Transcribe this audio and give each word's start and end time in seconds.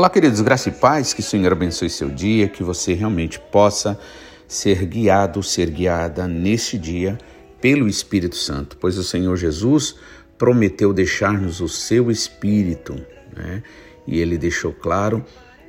Olá, 0.00 0.08
queridos, 0.08 0.40
graça 0.40 0.70
e 0.70 0.72
paz, 0.72 1.12
que 1.12 1.20
o 1.20 1.22
Senhor 1.22 1.52
abençoe 1.52 1.90
seu 1.90 2.08
dia, 2.08 2.48
que 2.48 2.62
você 2.62 2.94
realmente 2.94 3.38
possa 3.38 4.00
ser 4.48 4.86
guiado, 4.86 5.42
ser 5.42 5.68
guiada 5.68 6.26
neste 6.26 6.78
dia 6.78 7.18
pelo 7.60 7.86
Espírito 7.86 8.34
Santo, 8.34 8.78
pois 8.78 8.96
o 8.96 9.04
Senhor 9.04 9.36
Jesus 9.36 9.96
prometeu 10.38 10.94
deixar-nos 10.94 11.60
o 11.60 11.68
seu 11.68 12.10
Espírito, 12.10 12.94
né? 13.36 13.62
E 14.06 14.18
ele 14.18 14.38
deixou 14.38 14.72
claro 14.72 15.22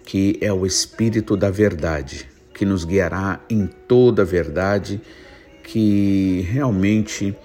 que 0.06 0.38
é 0.40 0.54
o 0.54 0.66
Espírito 0.66 1.36
da 1.36 1.52
verdade, 1.52 2.26
que 2.54 2.64
nos 2.64 2.86
guiará 2.86 3.42
em 3.50 3.68
toda 3.68 4.22
a 4.22 4.26
verdade, 4.26 5.02
que 5.62 6.48
realmente 6.50 7.36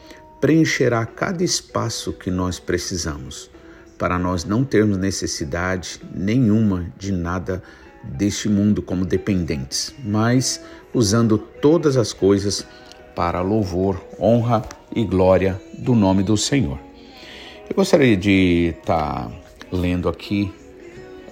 preencherá 0.40 1.04
cada 1.04 1.42
espaço 1.42 2.12
que 2.12 2.30
nós 2.30 2.60
precisamos 2.60 3.50
para 3.98 4.18
nós 4.18 4.44
não 4.44 4.64
termos 4.64 4.98
necessidade 4.98 6.00
nenhuma 6.14 6.92
de 6.98 7.12
nada 7.12 7.62
deste 8.04 8.48
mundo 8.48 8.82
como 8.82 9.04
dependentes, 9.04 9.94
mas 10.04 10.62
usando 10.94 11.38
todas 11.38 11.96
as 11.96 12.12
coisas 12.12 12.66
para 13.14 13.40
louvor, 13.40 14.00
honra 14.20 14.62
e 14.94 15.04
glória 15.04 15.60
do 15.78 15.94
nome 15.94 16.22
do 16.22 16.36
Senhor. 16.36 16.78
Eu 17.68 17.74
gostaria 17.74 18.16
de 18.16 18.74
estar 18.78 19.28
tá 19.28 19.32
lendo 19.72 20.08
aqui 20.08 20.52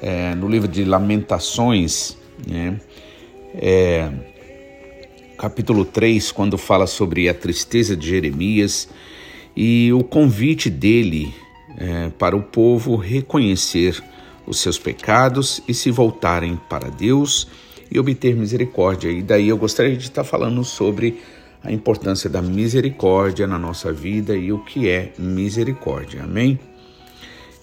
é, 0.02 0.34
no 0.34 0.48
livro 0.48 0.66
de 0.66 0.84
Lamentações, 0.84 2.16
né, 2.46 2.80
é, 3.54 4.10
capítulo 5.38 5.84
3, 5.84 6.32
quando 6.32 6.58
fala 6.58 6.86
sobre 6.86 7.28
a 7.28 7.34
tristeza 7.34 7.96
de 7.96 8.08
Jeremias 8.08 8.88
e 9.56 9.92
o 9.92 10.02
convite 10.02 10.68
dele 10.68 11.32
é, 11.76 12.10
para 12.18 12.36
o 12.36 12.42
povo 12.42 12.96
reconhecer 12.96 14.02
os 14.46 14.58
seus 14.58 14.78
pecados 14.78 15.62
e 15.66 15.74
se 15.74 15.90
voltarem 15.90 16.58
para 16.68 16.90
Deus 16.90 17.48
e 17.90 17.98
obter 17.98 18.34
misericórdia. 18.34 19.10
E 19.10 19.22
daí 19.22 19.48
eu 19.48 19.56
gostaria 19.56 19.96
de 19.96 20.04
estar 20.04 20.24
falando 20.24 20.64
sobre 20.64 21.20
a 21.62 21.72
importância 21.72 22.28
da 22.28 22.42
misericórdia 22.42 23.46
na 23.46 23.58
nossa 23.58 23.92
vida 23.92 24.36
e 24.36 24.52
o 24.52 24.58
que 24.58 24.88
é 24.88 25.12
misericórdia. 25.18 26.22
Amém? 26.24 26.58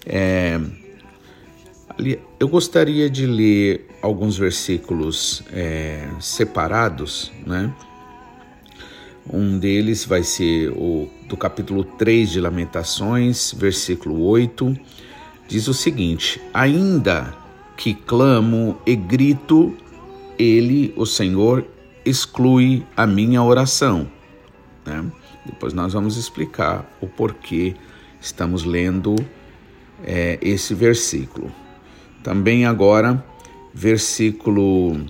É, 0.04 0.60
eu 2.40 2.48
gostaria 2.48 3.08
de 3.08 3.26
ler 3.26 3.86
alguns 4.00 4.36
versículos 4.36 5.44
é, 5.52 6.08
separados, 6.20 7.30
né? 7.46 7.72
Um 9.30 9.58
deles 9.58 10.04
vai 10.04 10.22
ser 10.22 10.70
o 10.70 11.08
do 11.28 11.36
capítulo 11.36 11.84
3 11.84 12.30
de 12.30 12.40
Lamentações, 12.40 13.54
versículo 13.56 14.20
8, 14.24 14.76
diz 15.46 15.68
o 15.68 15.74
seguinte: 15.74 16.40
Ainda 16.52 17.32
que 17.76 17.94
clamo 17.94 18.76
e 18.84 18.96
grito, 18.96 19.76
ele, 20.38 20.92
o 20.96 21.06
Senhor, 21.06 21.64
exclui 22.04 22.84
a 22.96 23.06
minha 23.06 23.42
oração. 23.42 24.10
Né? 24.84 25.04
Depois 25.46 25.72
nós 25.72 25.92
vamos 25.92 26.16
explicar 26.16 26.90
o 27.00 27.06
porquê 27.06 27.74
estamos 28.20 28.64
lendo 28.64 29.14
é, 30.04 30.38
esse 30.42 30.74
versículo. 30.74 31.50
Também 32.22 32.66
agora, 32.66 33.24
versículo 33.74 35.00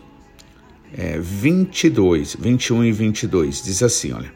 é, 0.96 1.18
22, 1.18 2.36
21 2.38 2.84
e 2.84 2.92
22, 2.92 3.62
diz 3.62 3.82
assim: 3.82 4.12
olha, 4.12 4.32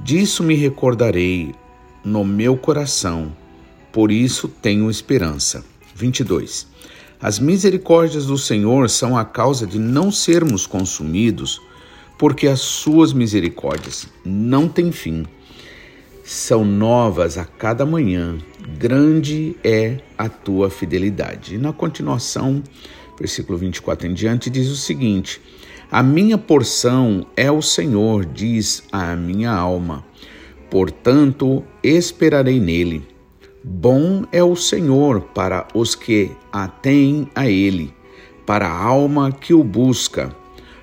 disso 0.00 0.42
me 0.42 0.54
recordarei 0.54 1.54
no 2.04 2.24
meu 2.24 2.56
coração, 2.56 3.34
por 3.92 4.10
isso 4.10 4.48
tenho 4.48 4.90
esperança. 4.90 5.64
22. 5.94 6.66
As 7.20 7.38
misericórdias 7.38 8.26
do 8.26 8.36
Senhor 8.36 8.90
são 8.90 9.16
a 9.16 9.24
causa 9.24 9.66
de 9.66 9.78
não 9.78 10.12
sermos 10.12 10.66
consumidos, 10.66 11.60
porque 12.18 12.46
as 12.46 12.60
suas 12.60 13.12
misericórdias 13.12 14.06
não 14.24 14.68
têm 14.68 14.92
fim. 14.92 15.24
São 16.22 16.64
novas 16.64 17.38
a 17.38 17.44
cada 17.44 17.86
manhã, 17.86 18.36
grande 18.78 19.56
é 19.64 19.98
a 20.18 20.28
tua 20.28 20.68
fidelidade. 20.68 21.54
E 21.54 21.58
na 21.58 21.72
continuação, 21.72 22.62
versículo 23.18 23.56
24 23.56 24.06
em 24.06 24.12
diante, 24.12 24.50
diz 24.50 24.68
o 24.68 24.76
seguinte: 24.76 25.40
a 25.90 26.02
minha 26.02 26.36
porção 26.36 27.24
é 27.36 27.50
o 27.50 27.62
Senhor, 27.62 28.24
diz 28.24 28.82
a 28.90 29.14
minha 29.14 29.52
alma. 29.52 30.04
Portanto, 30.68 31.62
esperarei 31.82 32.58
nele. 32.58 33.06
Bom 33.62 34.24
é 34.32 34.42
o 34.42 34.56
Senhor 34.56 35.20
para 35.20 35.66
os 35.72 35.94
que 35.94 36.32
atêm 36.52 37.28
a 37.36 37.48
ele, 37.48 37.94
para 38.44 38.66
a 38.66 38.76
alma 38.76 39.30
que 39.30 39.54
o 39.54 39.62
busca. 39.62 40.34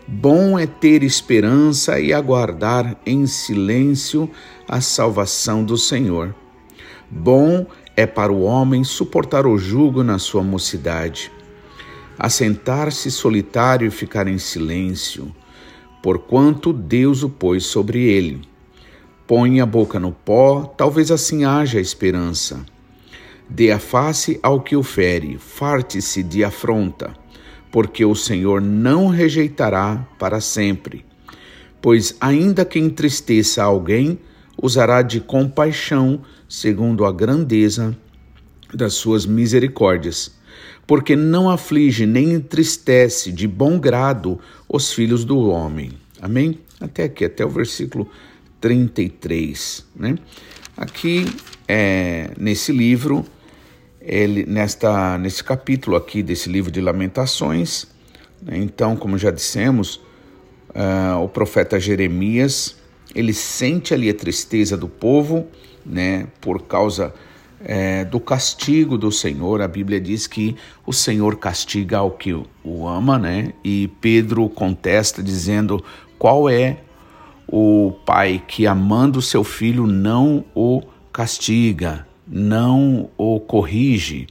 Bom 0.08 0.58
é 0.58 0.66
ter 0.66 1.04
esperança 1.04 2.00
e 2.00 2.14
aguardar 2.14 2.96
em 3.06 3.28
silêncio 3.28 4.30
a 4.68 4.80
salvação 4.80 5.66
do 5.66 5.78
Senhor. 5.78 6.34
Bom 7.10 7.66
é 7.96 8.06
para 8.06 8.32
o 8.32 8.44
homem 8.44 8.86
suportar 8.86 9.46
o 9.46 9.58
jugo 9.58 10.02
na 10.02 10.18
sua 10.18 10.44
mocidade 10.44 11.30
assentar-se 12.18 13.10
solitário 13.10 13.88
e 13.88 13.92
ficar 13.92 14.28
em 14.28 14.38
silêncio, 14.38 15.34
porquanto 16.02 16.72
Deus 16.74 17.24
o 17.24 17.30
pôs 17.30 17.66
sobre 17.66 18.04
ele. 18.04 18.42
Põe 19.26 19.62
a 19.62 19.66
boca 19.66 20.00
no 20.00 20.12
pó, 20.12 20.64
talvez 20.64 21.12
assim 21.12 21.46
haja 21.46 21.80
esperança. 21.80 22.66
Dê 23.50 23.72
a 23.72 23.80
face 23.80 24.40
ao 24.44 24.62
que 24.62 24.76
o 24.76 24.84
fere, 24.84 25.38
farte-se 25.38 26.22
de 26.22 26.44
afronta, 26.44 27.14
porque 27.72 28.06
o 28.06 28.16
Senhor 28.16 28.62
não 28.62 29.08
rejeitará 29.08 30.08
para 30.20 30.40
sempre. 30.40 31.06
Pois, 31.82 32.16
ainda 32.20 32.64
que 32.64 32.80
entristeça 32.80 33.64
alguém, 33.64 34.20
usará 34.62 35.02
de 35.02 35.20
compaixão, 35.20 36.22
segundo 36.48 37.06
a 37.06 37.12
grandeza 37.12 37.98
das 38.74 38.94
suas 38.94 39.26
misericórdias 39.26 40.43
porque 40.86 41.16
não 41.16 41.50
aflige 41.50 42.06
nem 42.06 42.34
entristece 42.34 43.32
de 43.32 43.48
bom 43.48 43.80
grado 43.80 44.40
os 44.68 44.94
filhos 44.94 45.24
do 45.24 45.48
homem. 45.48 45.92
Amém? 46.22 46.60
Até 46.80 47.04
aqui, 47.04 47.26
até 47.26 47.46
o 47.46 47.50
versículo 47.50 48.10
33. 48.60 49.86
Né? 49.96 50.18
Aqui, 50.76 51.26
é, 51.68 52.32
nesse 52.38 52.72
livro, 52.72 53.26
ele, 54.02 54.46
nesta, 54.46 55.18
nesse 55.18 55.44
capítulo 55.44 55.96
aqui 55.96 56.22
desse 56.22 56.50
livro 56.50 56.72
de 56.72 56.82
Lamentações, 56.82 57.88
né? 58.42 58.58
então, 58.58 58.96
como 58.96 59.18
já 59.18 59.32
dissemos, 59.32 60.02
uh, 60.70 61.22
o 61.22 61.30
profeta 61.30 61.80
Jeremias, 61.80 62.76
ele 63.16 63.34
sente 63.34 63.94
ali 63.94 64.10
a 64.10 64.14
tristeza 64.14 64.76
do 64.76 64.90
povo, 64.90 65.48
né, 65.86 66.28
por 66.42 66.64
causa 66.64 67.14
é, 67.64 68.04
do 68.04 68.20
castigo 68.20 68.98
do 68.98 69.12
Senhor. 69.12 69.62
A 69.62 69.68
Bíblia 69.68 70.00
diz 70.00 70.28
que 70.28 70.56
o 70.86 70.92
Senhor 70.92 71.38
castiga 71.38 72.00
ao 72.00 72.12
que 72.12 72.34
o 72.34 72.88
ama, 72.88 73.18
né? 73.18 73.54
E 73.64 73.90
Pedro 74.02 74.48
contesta 74.50 75.24
dizendo: 75.24 75.84
qual 76.20 76.50
é 76.50 76.80
o 77.48 77.94
pai 78.06 78.44
que 78.48 78.68
amando 78.68 79.22
seu 79.22 79.44
filho 79.44 79.88
não 79.88 80.44
o 80.54 80.82
castiga, 81.12 82.06
não 82.28 83.10
o 83.18 83.40
corrige? 83.40 84.28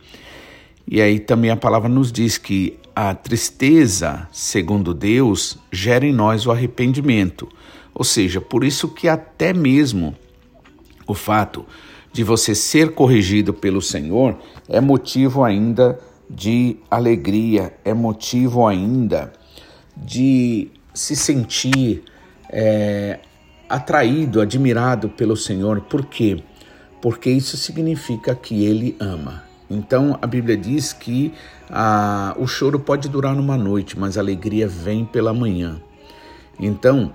E 0.86 1.00
aí 1.00 1.18
também 1.18 1.50
a 1.50 1.56
palavra 1.56 1.88
nos 1.88 2.12
diz 2.12 2.36
que 2.36 2.78
a 2.94 3.14
tristeza, 3.14 4.28
segundo 4.30 4.92
Deus, 4.92 5.56
gera 5.70 6.04
em 6.04 6.12
nós 6.12 6.46
o 6.46 6.50
arrependimento. 6.50 7.48
Ou 7.94 8.04
seja, 8.04 8.40
por 8.40 8.64
isso 8.64 8.88
que 8.88 9.08
até 9.08 9.54
mesmo 9.54 10.14
o 11.06 11.14
fato 11.14 11.64
de 12.12 12.22
você 12.22 12.54
ser 12.54 12.92
corrigido 12.94 13.54
pelo 13.54 13.80
Senhor 13.80 14.36
é 14.68 14.80
motivo 14.80 15.42
ainda 15.42 15.98
de 16.28 16.76
alegria, 16.90 17.74
é 17.84 17.94
motivo 17.94 18.66
ainda 18.66 19.32
de 19.96 20.70
se 20.94 21.16
sentir 21.16 22.04
é, 22.50 23.20
atraído, 23.68 24.40
admirado 24.40 25.08
pelo 25.08 25.36
Senhor. 25.36 25.80
Por 25.82 26.04
quê? 26.06 26.42
Porque 27.00 27.30
isso 27.30 27.56
significa 27.56 28.34
que 28.34 28.64
Ele 28.64 28.96
ama. 29.00 29.44
Então 29.70 30.18
a 30.20 30.26
Bíblia 30.26 30.56
diz 30.56 30.92
que 30.92 31.32
a, 31.70 32.34
o 32.38 32.46
choro 32.46 32.78
pode 32.78 33.08
durar 33.08 33.34
numa 33.34 33.56
noite, 33.56 33.98
mas 33.98 34.18
a 34.18 34.20
alegria 34.20 34.68
vem 34.68 35.04
pela 35.04 35.32
manhã. 35.32 35.80
Então, 36.60 37.12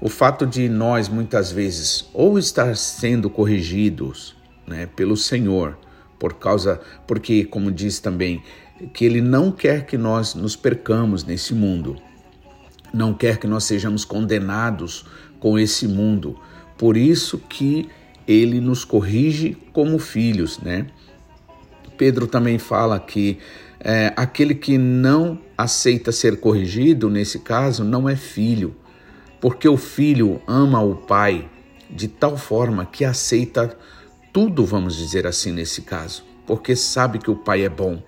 o 0.00 0.08
fato 0.08 0.46
de 0.46 0.68
nós 0.68 1.08
muitas 1.08 1.52
vezes 1.52 2.08
ou 2.14 2.38
estar 2.38 2.74
sendo 2.76 3.28
corrigidos 3.28 4.37
né, 4.68 4.86
pelo 4.86 5.16
Senhor, 5.16 5.76
por 6.18 6.34
causa, 6.34 6.80
porque, 7.06 7.44
como 7.44 7.70
diz 7.72 8.00
também, 8.00 8.42
que 8.92 9.04
Ele 9.04 9.20
não 9.20 9.50
quer 9.50 9.86
que 9.86 9.96
nós 9.96 10.34
nos 10.34 10.54
percamos 10.54 11.24
nesse 11.24 11.54
mundo, 11.54 11.96
não 12.92 13.12
quer 13.14 13.38
que 13.38 13.46
nós 13.46 13.64
sejamos 13.64 14.04
condenados 14.04 15.04
com 15.40 15.58
esse 15.58 15.86
mundo. 15.86 16.38
Por 16.76 16.96
isso 16.96 17.38
que 17.38 17.88
Ele 18.26 18.60
nos 18.60 18.84
corrige 18.84 19.56
como 19.72 19.98
filhos, 19.98 20.58
né? 20.58 20.86
Pedro 21.96 22.28
também 22.28 22.58
fala 22.58 22.98
que 23.00 23.38
é, 23.80 24.12
aquele 24.16 24.54
que 24.54 24.78
não 24.78 25.38
aceita 25.56 26.12
ser 26.12 26.38
corrigido, 26.38 27.10
nesse 27.10 27.40
caso, 27.40 27.84
não 27.84 28.08
é 28.08 28.16
filho, 28.16 28.74
porque 29.40 29.68
o 29.68 29.76
filho 29.76 30.40
ama 30.46 30.80
o 30.80 30.94
pai 30.94 31.48
de 31.90 32.06
tal 32.06 32.36
forma 32.36 32.86
que 32.86 33.04
aceita 33.04 33.76
tudo, 34.32 34.64
vamos 34.64 34.96
dizer 34.96 35.26
assim, 35.26 35.52
nesse 35.52 35.82
caso, 35.82 36.24
porque 36.46 36.76
sabe 36.76 37.18
que 37.18 37.30
o 37.30 37.36
pai 37.36 37.64
é 37.64 37.68
bom. 37.68 38.02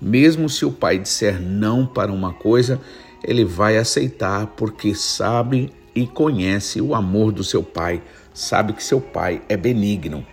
Mesmo 0.00 0.48
se 0.48 0.64
o 0.64 0.72
pai 0.72 0.98
disser 0.98 1.40
não 1.40 1.86
para 1.86 2.12
uma 2.12 2.32
coisa, 2.32 2.80
ele 3.22 3.44
vai 3.44 3.76
aceitar 3.76 4.46
porque 4.48 4.94
sabe 4.94 5.72
e 5.94 6.06
conhece 6.06 6.80
o 6.80 6.94
amor 6.94 7.32
do 7.32 7.42
seu 7.42 7.62
pai, 7.62 8.02
sabe 8.34 8.72
que 8.72 8.82
seu 8.84 9.00
pai 9.00 9.42
é 9.48 9.56
benigno. 9.56 10.26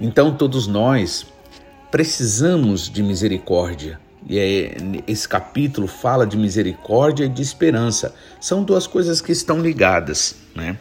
Então, 0.00 0.34
todos 0.34 0.66
nós 0.66 1.26
precisamos 1.90 2.88
de 2.88 3.02
misericórdia. 3.02 4.00
E 4.28 4.38
é, 4.38 4.76
esse 5.06 5.28
capítulo 5.28 5.86
fala 5.86 6.26
de 6.26 6.36
misericórdia 6.36 7.24
e 7.24 7.28
de 7.28 7.42
esperança. 7.42 8.14
São 8.40 8.62
duas 8.62 8.86
coisas 8.86 9.20
que 9.20 9.32
estão 9.32 9.60
ligadas, 9.60 10.36
né? 10.54 10.78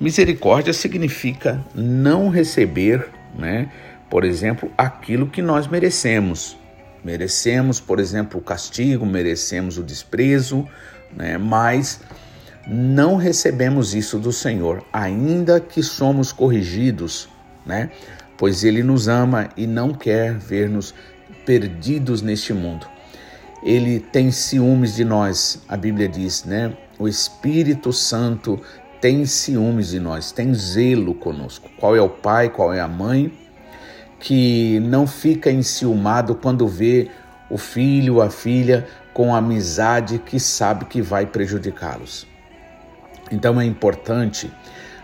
Misericórdia 0.00 0.72
significa 0.72 1.64
não 1.74 2.28
receber, 2.28 3.08
né, 3.38 3.70
por 4.10 4.24
exemplo, 4.24 4.70
aquilo 4.76 5.26
que 5.26 5.40
nós 5.40 5.66
merecemos. 5.66 6.56
Merecemos, 7.04 7.80
por 7.80 8.00
exemplo, 8.00 8.40
o 8.40 8.42
castigo, 8.42 9.04
merecemos 9.04 9.78
o 9.78 9.82
desprezo, 9.82 10.66
né, 11.14 11.38
mas 11.38 12.00
não 12.66 13.16
recebemos 13.16 13.94
isso 13.94 14.18
do 14.18 14.32
Senhor, 14.32 14.84
ainda 14.92 15.60
que 15.60 15.82
somos 15.82 16.32
corrigidos, 16.32 17.28
né? 17.66 17.90
Pois 18.38 18.64
Ele 18.64 18.82
nos 18.82 19.06
ama 19.06 19.50
e 19.56 19.66
não 19.66 19.92
quer 19.92 20.32
ver-nos 20.32 20.94
perdidos 21.44 22.22
neste 22.22 22.52
mundo. 22.52 22.86
Ele 23.62 24.00
tem 24.00 24.30
ciúmes 24.30 24.94
de 24.94 25.04
nós, 25.04 25.62
a 25.68 25.76
Bíblia 25.76 26.08
diz, 26.08 26.44
né? 26.44 26.72
O 26.98 27.06
Espírito 27.06 27.92
Santo 27.92 28.60
tem 29.04 29.26
ciúmes 29.26 29.88
de 29.88 30.00
nós, 30.00 30.32
tem 30.32 30.54
zelo 30.54 31.12
conosco. 31.12 31.68
Qual 31.76 31.94
é 31.94 32.00
o 32.00 32.08
pai, 32.08 32.48
qual 32.48 32.72
é 32.72 32.80
a 32.80 32.88
mãe 32.88 33.30
que 34.18 34.80
não 34.80 35.06
fica 35.06 35.50
enciumado 35.50 36.34
quando 36.34 36.66
vê 36.66 37.10
o 37.50 37.58
filho, 37.58 38.22
a 38.22 38.30
filha 38.30 38.88
com 39.12 39.34
amizade 39.34 40.18
que 40.18 40.40
sabe 40.40 40.86
que 40.86 41.02
vai 41.02 41.26
prejudicá-los. 41.26 42.26
Então 43.30 43.60
é 43.60 43.66
importante 43.66 44.50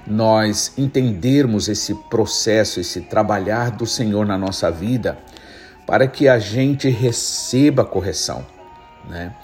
nós 0.06 0.72
entendermos 0.78 1.68
esse 1.68 1.94
processo, 2.08 2.80
esse 2.80 3.02
trabalhar 3.02 3.70
do 3.70 3.84
Senhor 3.84 4.24
na 4.24 4.38
nossa 4.38 4.70
vida, 4.70 5.18
para 5.86 6.08
que 6.08 6.26
a 6.26 6.38
gente 6.38 6.88
receba 6.88 7.84
correção, 7.84 8.46
né? 9.06 9.34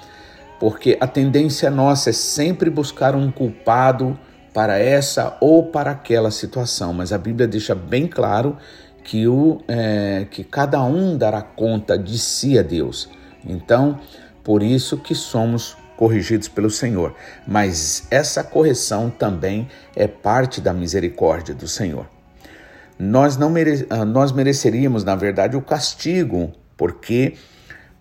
Porque 0.59 0.97
a 0.99 1.06
tendência 1.06 1.70
nossa 1.70 2.09
é 2.09 2.14
sempre 2.14 2.70
buscar 2.70 3.14
um 3.14 3.31
culpado 3.31 4.19
para 4.56 4.79
essa 4.79 5.37
ou 5.38 5.64
para 5.64 5.91
aquela 5.91 6.31
situação, 6.31 6.94
mas 6.94 7.12
a 7.12 7.19
Bíblia 7.19 7.47
deixa 7.47 7.75
bem 7.75 8.06
claro 8.06 8.56
que, 9.05 9.29
o, 9.29 9.61
é, 9.69 10.26
que 10.31 10.43
cada 10.43 10.82
um 10.82 11.14
dará 11.14 11.43
conta 11.43 11.99
de 11.99 12.19
si 12.19 12.58
a 12.58 12.62
Deus. 12.62 13.06
Então, 13.44 14.00
por 14.43 14.62
isso 14.62 14.97
que 14.97 15.14
somos 15.14 15.76
corrigidos 15.94 16.49
pelo 16.49 16.70
Senhor. 16.70 17.14
Mas 17.47 18.06
essa 18.11 18.43
correção 18.43 19.11
também 19.11 19.69
é 19.94 20.08
parte 20.08 20.59
da 20.59 20.73
misericórdia 20.73 21.55
do 21.55 21.69
Senhor. 21.69 22.09
Nós 22.99 23.37
não 23.37 23.50
mere... 23.50 23.87
Ah, 23.91 24.06
nós 24.06 24.32
mereceríamos, 24.32 25.05
na 25.05 25.17
verdade, 25.17 25.55
o 25.55 25.61
castigo, 25.61 26.50
porque 26.79 27.35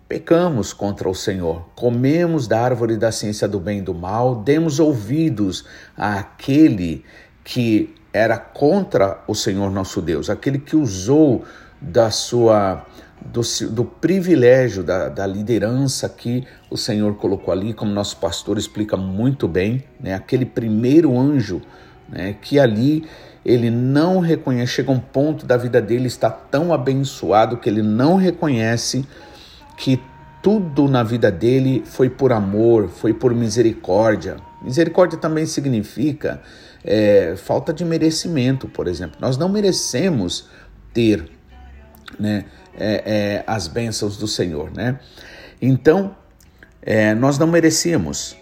Pecamos 0.08 0.72
contra 0.72 1.08
o 1.08 1.14
Senhor, 1.14 1.66
comemos 1.74 2.46
da 2.46 2.60
árvore 2.60 2.96
da 2.96 3.10
ciência 3.10 3.48
do 3.48 3.58
bem 3.58 3.78
e 3.78 3.82
do 3.82 3.92
mal, 3.92 4.36
demos 4.36 4.78
ouvidos 4.78 5.64
àquele 5.96 7.04
que 7.42 7.92
era 8.12 8.38
contra 8.38 9.20
o 9.26 9.34
Senhor 9.34 9.68
nosso 9.70 10.00
Deus, 10.00 10.30
aquele 10.30 10.60
que 10.60 10.76
usou 10.76 11.44
da 11.80 12.10
sua 12.12 12.86
do, 13.20 13.40
do 13.70 13.84
privilégio 13.84 14.84
da, 14.84 15.08
da, 15.08 15.26
liderança 15.26 16.08
que 16.08 16.46
o 16.70 16.76
Senhor 16.76 17.16
colocou 17.16 17.52
ali, 17.52 17.74
como 17.74 17.90
nosso 17.90 18.18
pastor 18.18 18.58
explica 18.58 18.96
muito 18.96 19.48
bem, 19.48 19.82
né? 19.98 20.14
aquele 20.14 20.46
primeiro 20.46 21.18
anjo 21.18 21.60
né? 22.08 22.36
que 22.40 22.60
ali 22.60 23.04
ele 23.44 23.70
não 23.70 24.20
reconhece, 24.20 24.74
chega 24.74 24.90
um 24.92 25.00
ponto 25.00 25.44
da 25.44 25.56
vida 25.56 25.80
dele 25.80 26.06
está 26.06 26.30
tão 26.30 26.72
abençoado 26.72 27.56
que 27.56 27.68
ele 27.68 27.82
não 27.82 28.16
reconhece 28.16 29.04
que 29.76 30.02
tudo 30.42 30.88
na 30.88 31.02
vida 31.02 31.30
dele 31.30 31.82
foi 31.84 32.08
por 32.08 32.32
amor, 32.32 32.88
foi 32.88 33.12
por 33.12 33.34
misericórdia. 33.34 34.36
Misericórdia 34.62 35.18
também 35.18 35.44
significa 35.44 36.40
é, 36.84 37.34
falta 37.36 37.72
de 37.72 37.84
merecimento, 37.84 38.68
por 38.68 38.86
exemplo. 38.86 39.16
Nós 39.20 39.36
não 39.36 39.48
merecemos 39.48 40.48
ter 40.94 41.28
né, 42.18 42.44
é, 42.78 43.02
é, 43.04 43.44
as 43.46 43.66
bênçãos 43.66 44.16
do 44.16 44.28
Senhor, 44.28 44.70
né? 44.72 45.00
Então, 45.60 46.16
é, 46.80 47.14
nós 47.14 47.38
não 47.38 47.46
merecíamos 47.46 48.36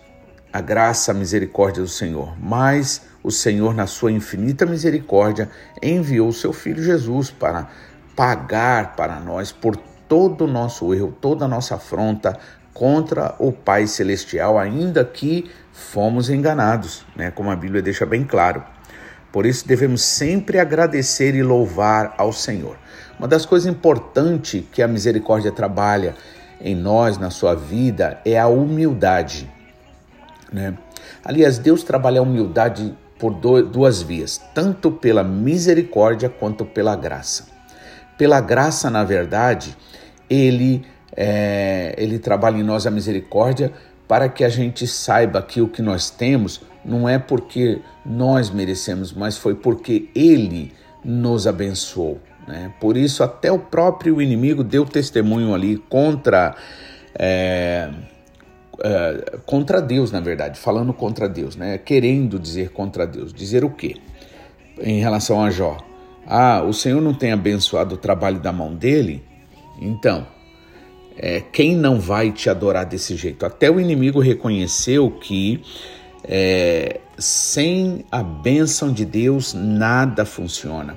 a 0.52 0.60
graça, 0.60 1.10
a 1.10 1.14
misericórdia 1.14 1.82
do 1.82 1.88
Senhor, 1.88 2.36
mas 2.38 3.02
o 3.22 3.31
Senhor, 3.31 3.75
na 3.75 3.86
sua 3.86 4.12
infinita 4.12 4.66
misericórdia, 4.66 5.48
enviou 5.82 6.28
o 6.28 6.32
seu 6.32 6.52
Filho 6.52 6.82
Jesus 6.82 7.31
para 7.31 7.69
pagar 8.14 8.94
para 8.94 9.19
nós 9.19 9.50
por 9.50 9.76
todo 10.14 10.44
o 10.44 10.46
nosso 10.46 10.94
erro, 10.94 11.12
toda 11.20 11.44
a 11.44 11.49
nossa 11.49 11.75
afronta 11.75 12.38
contra 12.72 13.34
o 13.40 13.50
Pai 13.50 13.88
Celestial, 13.88 14.56
ainda 14.56 15.05
que 15.05 15.50
fomos 15.72 16.31
enganados, 16.31 17.05
né? 17.17 17.32
como 17.32 17.50
a 17.50 17.56
Bíblia 17.56 17.82
deixa 17.82 18.06
bem 18.06 18.22
claro. 18.22 18.62
Por 19.32 19.44
isso 19.44 19.67
devemos 19.67 20.03
sempre 20.03 20.60
agradecer 20.60 21.34
e 21.34 21.43
louvar 21.43 22.15
ao 22.17 22.32
Senhor. 22.32 22.77
Uma 23.19 23.27
das 23.27 23.44
coisas 23.44 23.69
importantes 23.69 24.62
que 24.70 24.81
a 24.81 24.86
misericórdia 24.86 25.50
trabalha 25.50 26.15
em 26.60 26.77
nós, 26.77 27.19
na 27.19 27.31
sua 27.31 27.56
vida, 27.56 28.20
é 28.24 28.39
a 28.39 28.46
humildade. 28.46 29.50
Né? 30.53 30.74
Aliás, 31.24 31.58
Deus 31.58 31.82
trabalha 31.82 32.20
a 32.20 32.22
humildade 32.22 32.96
por 33.19 33.34
duas 33.34 34.00
vias, 34.00 34.41
tanto 34.55 34.93
pela 34.93 35.24
misericórdia 35.24 36.29
quanto 36.29 36.65
pela 36.65 36.94
graça. 36.94 37.48
Pela 38.17 38.41
graça, 38.41 38.89
na 38.89 39.03
verdade, 39.03 39.77
ele, 40.28 40.84
é, 41.16 41.94
ele 41.98 42.19
trabalha 42.19 42.58
em 42.58 42.62
nós 42.62 42.86
a 42.86 42.90
misericórdia 42.90 43.72
para 44.06 44.28
que 44.28 44.44
a 44.44 44.48
gente 44.48 44.86
saiba 44.86 45.40
que 45.43 45.60
o 45.60 45.69
que 45.69 45.82
nós 45.82 46.10
temos 46.10 46.60
não 46.84 47.08
é 47.08 47.19
porque 47.19 47.81
nós 48.04 48.50
merecemos, 48.50 49.12
mas 49.12 49.38
foi 49.38 49.54
porque 49.54 50.08
ele 50.14 50.72
nos 51.02 51.46
abençoou. 51.46 52.20
Né? 52.46 52.72
Por 52.81 52.96
isso, 52.96 53.22
até 53.22 53.50
o 53.50 53.58
próprio 53.58 54.20
inimigo 54.20 54.62
deu 54.62 54.84
testemunho 54.84 55.54
ali 55.54 55.76
contra. 55.88 56.54
É, 57.19 57.90
é, 58.82 59.38
contra 59.46 59.81
Deus, 59.81 60.10
na 60.10 60.20
verdade, 60.20 60.58
falando 60.58 60.93
contra 60.93 61.28
Deus, 61.28 61.56
né? 61.56 61.78
querendo 61.78 62.38
dizer 62.38 62.70
contra 62.70 63.06
Deus. 63.06 63.32
Dizer 63.32 63.64
o 63.64 63.70
quê? 63.70 63.96
Em 64.81 65.00
relação 65.00 65.43
a 65.43 65.50
Jó. 65.50 65.78
Ah, 66.26 66.62
o 66.62 66.72
Senhor 66.72 67.00
não 67.00 67.14
tem 67.14 67.32
abençoado 67.32 67.94
o 67.94 67.98
trabalho 67.98 68.40
da 68.40 68.52
mão 68.52 68.74
dele? 68.74 69.22
Então, 69.81 70.26
é, 71.16 71.40
quem 71.40 71.76
não 71.76 72.00
vai 72.00 72.32
te 72.32 72.50
adorar 72.50 72.84
desse 72.84 73.16
jeito? 73.16 73.46
Até 73.46 73.70
o 73.70 73.81
inimigo 73.81 74.20
reconheceu 74.20 75.10
que 75.10 75.62
é, 76.24 77.00
sem 77.19 78.04
a 78.10 78.22
bênção 78.22 78.93
de 78.93 79.04
Deus 79.04 79.54
nada 79.54 80.24
funciona. 80.24 80.96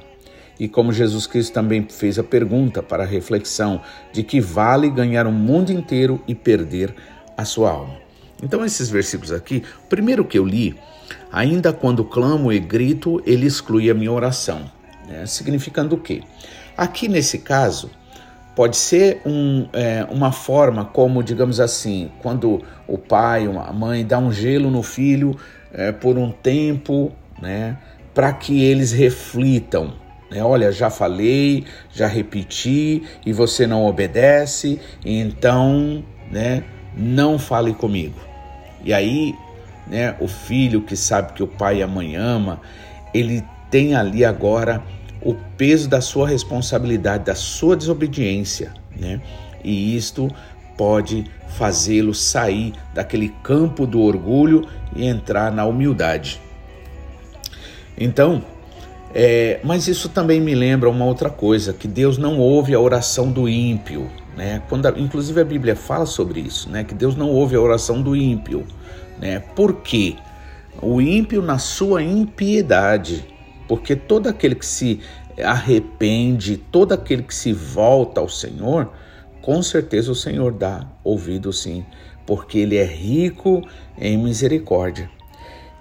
E 0.59 0.67
como 0.67 0.91
Jesus 0.91 1.27
Cristo 1.27 1.53
também 1.53 1.85
fez 1.87 2.17
a 2.17 2.23
pergunta 2.23 2.81
para 2.81 3.03
a 3.03 3.05
reflexão 3.05 3.81
de 4.11 4.23
que 4.23 4.41
vale 4.41 4.89
ganhar 4.89 5.27
o 5.27 5.31
mundo 5.31 5.71
inteiro 5.71 6.19
e 6.27 6.33
perder 6.33 6.95
a 7.37 7.45
sua 7.45 7.69
alma. 7.69 7.95
Então, 8.41 8.65
esses 8.65 8.89
versículos 8.89 9.31
aqui, 9.31 9.63
o 9.85 9.87
primeiro 9.87 10.25
que 10.25 10.37
eu 10.37 10.45
li, 10.45 10.75
ainda 11.31 11.71
quando 11.71 12.03
clamo 12.03 12.51
e 12.51 12.59
grito, 12.59 13.21
ele 13.25 13.45
exclui 13.45 13.89
a 13.89 13.93
minha 13.93 14.11
oração. 14.11 14.69
Né? 15.07 15.25
Significando 15.27 15.95
o 15.95 15.99
quê? 15.99 16.23
Aqui 16.75 17.07
nesse 17.07 17.39
caso, 17.39 17.89
pode 18.57 18.75
ser 18.75 19.21
um, 19.23 19.67
é, 19.71 20.03
uma 20.09 20.31
forma 20.31 20.83
como, 20.83 21.21
digamos 21.21 21.59
assim, 21.59 22.09
quando 22.23 22.63
o 22.87 22.97
pai, 22.97 23.45
a 23.45 23.71
mãe 23.71 24.03
dá 24.03 24.17
um 24.17 24.31
gelo 24.31 24.71
no 24.71 24.81
filho 24.81 25.37
é, 25.71 25.91
por 25.91 26.17
um 26.17 26.31
tempo, 26.31 27.11
né, 27.39 27.77
para 28.15 28.33
que 28.33 28.63
eles 28.63 28.91
reflitam. 28.91 29.93
Né? 30.31 30.43
Olha, 30.43 30.71
já 30.71 30.89
falei, 30.89 31.65
já 31.93 32.07
repeti 32.07 33.03
e 33.23 33.31
você 33.31 33.67
não 33.67 33.85
obedece, 33.85 34.81
então, 35.05 36.03
né, 36.31 36.63
não 36.97 37.37
fale 37.37 37.75
comigo. 37.75 38.19
E 38.83 38.91
aí, 38.91 39.35
né, 39.85 40.15
o 40.19 40.27
filho 40.27 40.81
que 40.81 40.97
sabe 40.97 41.33
que 41.33 41.43
o 41.43 41.47
pai 41.47 41.77
e 41.77 41.83
a 41.83 41.87
mãe 41.87 42.15
ama, 42.15 42.59
ele 43.13 43.43
tem 43.69 43.93
ali 43.93 44.25
agora 44.25 44.81
o 45.21 45.35
peso 45.57 45.89
da 45.89 46.01
sua 46.01 46.27
responsabilidade, 46.27 47.25
da 47.25 47.35
sua 47.35 47.75
desobediência, 47.75 48.73
né? 48.95 49.21
e 49.63 49.95
isto 49.95 50.29
pode 50.77 51.25
fazê-lo 51.57 52.13
sair 52.13 52.73
daquele 52.93 53.29
campo 53.43 53.87
do 53.87 54.01
orgulho 54.01 54.67
e 54.95 55.05
entrar 55.05 55.51
na 55.51 55.65
humildade. 55.65 56.39
Então, 57.97 58.43
é, 59.13 59.59
mas 59.63 59.87
isso 59.87 60.09
também 60.09 60.39
me 60.39 60.53
lembra 60.53 60.89
uma 60.89 61.05
outra 61.05 61.29
coisa, 61.29 61.73
que 61.73 61.87
Deus 61.87 62.17
não 62.17 62.37
ouve 62.37 62.73
a 62.75 62.79
oração 62.79 63.31
do 63.31 63.49
ímpio, 63.49 64.09
né? 64.35 64.61
Quando, 64.69 64.87
inclusive 64.99 65.41
a 65.41 65.45
Bíblia 65.45 65.75
fala 65.75 66.05
sobre 66.05 66.39
isso, 66.39 66.69
né? 66.69 66.83
Que 66.83 66.93
Deus 66.93 67.15
não 67.15 67.29
ouve 67.29 67.55
a 67.55 67.59
oração 67.59 68.01
do 68.01 68.15
ímpio, 68.15 68.65
né? 69.19 69.39
Por 69.55 69.77
quê? 69.81 70.15
O 70.79 71.01
ímpio 71.01 71.41
na 71.41 71.57
sua 71.57 72.03
impiedade, 72.03 73.25
porque 73.67 73.95
todo 73.95 74.27
aquele 74.27 74.55
que 74.55 74.65
se 74.65 74.99
arrepende, 75.43 76.57
todo 76.57 76.93
aquele 76.93 77.23
que 77.23 77.35
se 77.35 77.53
volta 77.53 78.21
ao 78.21 78.29
Senhor, 78.29 78.91
com 79.41 79.61
certeza 79.61 80.11
o 80.11 80.15
Senhor 80.15 80.51
dá 80.51 80.87
ouvido 81.03 81.53
sim, 81.53 81.85
porque 82.25 82.59
ele 82.59 82.77
é 82.77 82.85
rico 82.85 83.61
em 83.97 84.17
misericórdia. 84.17 85.09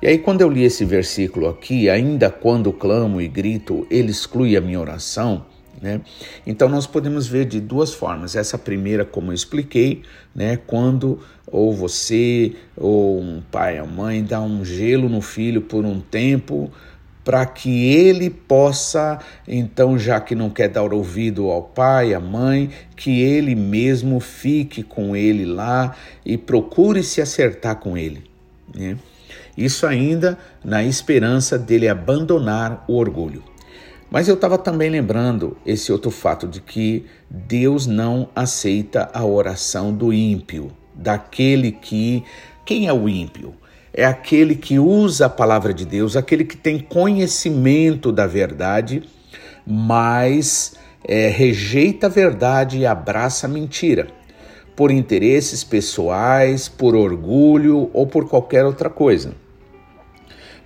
E 0.03 0.07
aí, 0.07 0.19
quando 0.19 0.43
eu 0.43 0.51
li 0.51 0.63
esse 0.63 0.85
versículo 0.85 1.49
aqui, 1.49 1.89
ainda 1.89 2.31
quando 2.31 2.73
clamo 2.73 3.21
e 3.21 3.27
grito, 3.27 3.87
ele 3.91 4.11
exclui 4.11 4.57
a 4.57 4.61
minha 4.61 4.79
oração. 4.79 5.47
Né? 5.81 6.03
Então, 6.47 6.69
nós 6.69 6.87
podemos 6.87 7.27
ver 7.27 7.47
de 7.47 7.61
duas 7.61 7.95
formas. 7.95 8.37
Essa 8.37 8.59
primeira, 8.59 9.05
como 9.05 9.31
eu 9.31 9.35
expliquei, 9.35 10.03
né? 10.35 10.59
quando 10.67 11.21
ou 11.47 11.73
você 11.73 12.55
ou 12.77 13.21
um 13.21 13.43
pai 13.51 13.81
ou 13.81 13.87
mãe 13.87 14.23
dá 14.23 14.41
um 14.41 14.65
gelo 14.65 15.09
no 15.09 15.21
filho 15.21 15.63
por 15.63 15.85
um 15.85 15.99
tempo, 16.01 16.71
para 17.27 17.45
que 17.45 17.93
ele 17.93 18.31
possa, 18.31 19.19
então, 19.49 19.99
já 19.99 20.21
que 20.21 20.33
não 20.33 20.49
quer 20.49 20.69
dar 20.69 20.93
ouvido 20.93 21.51
ao 21.51 21.61
pai, 21.61 22.15
à 22.15 22.21
mãe, 22.21 22.71
que 22.95 23.21
ele 23.21 23.57
mesmo 23.57 24.21
fique 24.21 24.85
com 24.85 25.17
ele 25.17 25.45
lá 25.45 25.97
e 26.25 26.39
procure 26.39 27.03
se 27.03 27.21
acertar 27.21 27.81
com 27.81 27.99
ele. 27.99 28.23
Né? 28.73 28.97
Isso 29.59 29.89
ainda 29.89 30.39
na 30.65 30.85
esperança 30.85 31.59
dele 31.59 31.89
abandonar 31.89 32.85
o 32.87 32.95
orgulho. 32.95 33.43
Mas 34.09 34.29
eu 34.29 34.37
estava 34.37 34.57
também 34.57 34.89
lembrando 34.89 35.57
esse 35.67 35.91
outro 35.91 36.13
fato 36.13 36.47
de 36.47 36.61
que 36.61 37.07
Deus 37.29 37.89
não 37.89 38.29
aceita 38.37 39.11
a 39.13 39.25
oração 39.25 39.93
do 39.93 40.13
ímpio, 40.13 40.71
daquele 40.95 41.73
que. 41.73 42.23
Quem 42.65 42.87
é 42.87 42.93
o 42.93 43.09
ímpio? 43.09 43.53
É 43.97 44.05
aquele 44.05 44.55
que 44.55 44.79
usa 44.79 45.25
a 45.25 45.31
palavra 45.31 45.73
de 45.73 45.87
Deus, 45.87 46.17
aquele 46.17 46.45
que 46.45 46.55
tem 46.55 46.79
conhecimento 46.79 48.13
da 48.13 48.27
verdade, 48.27 49.03
mas 49.67 50.77
é, 51.03 51.29
rejeita 51.29 52.07
a 52.07 52.11
verdade 52.11 52.77
e 52.77 52.85
abraça 52.85 53.47
a 53.47 53.49
mentira, 53.49 54.09
por 54.77 54.91
interesses 54.91 55.65
pessoais, 55.65 56.69
por 56.69 56.95
orgulho 56.95 57.89
ou 57.95 58.07
por 58.07 58.29
qualquer 58.29 58.67
outra 58.67 58.91
coisa. 58.91 59.33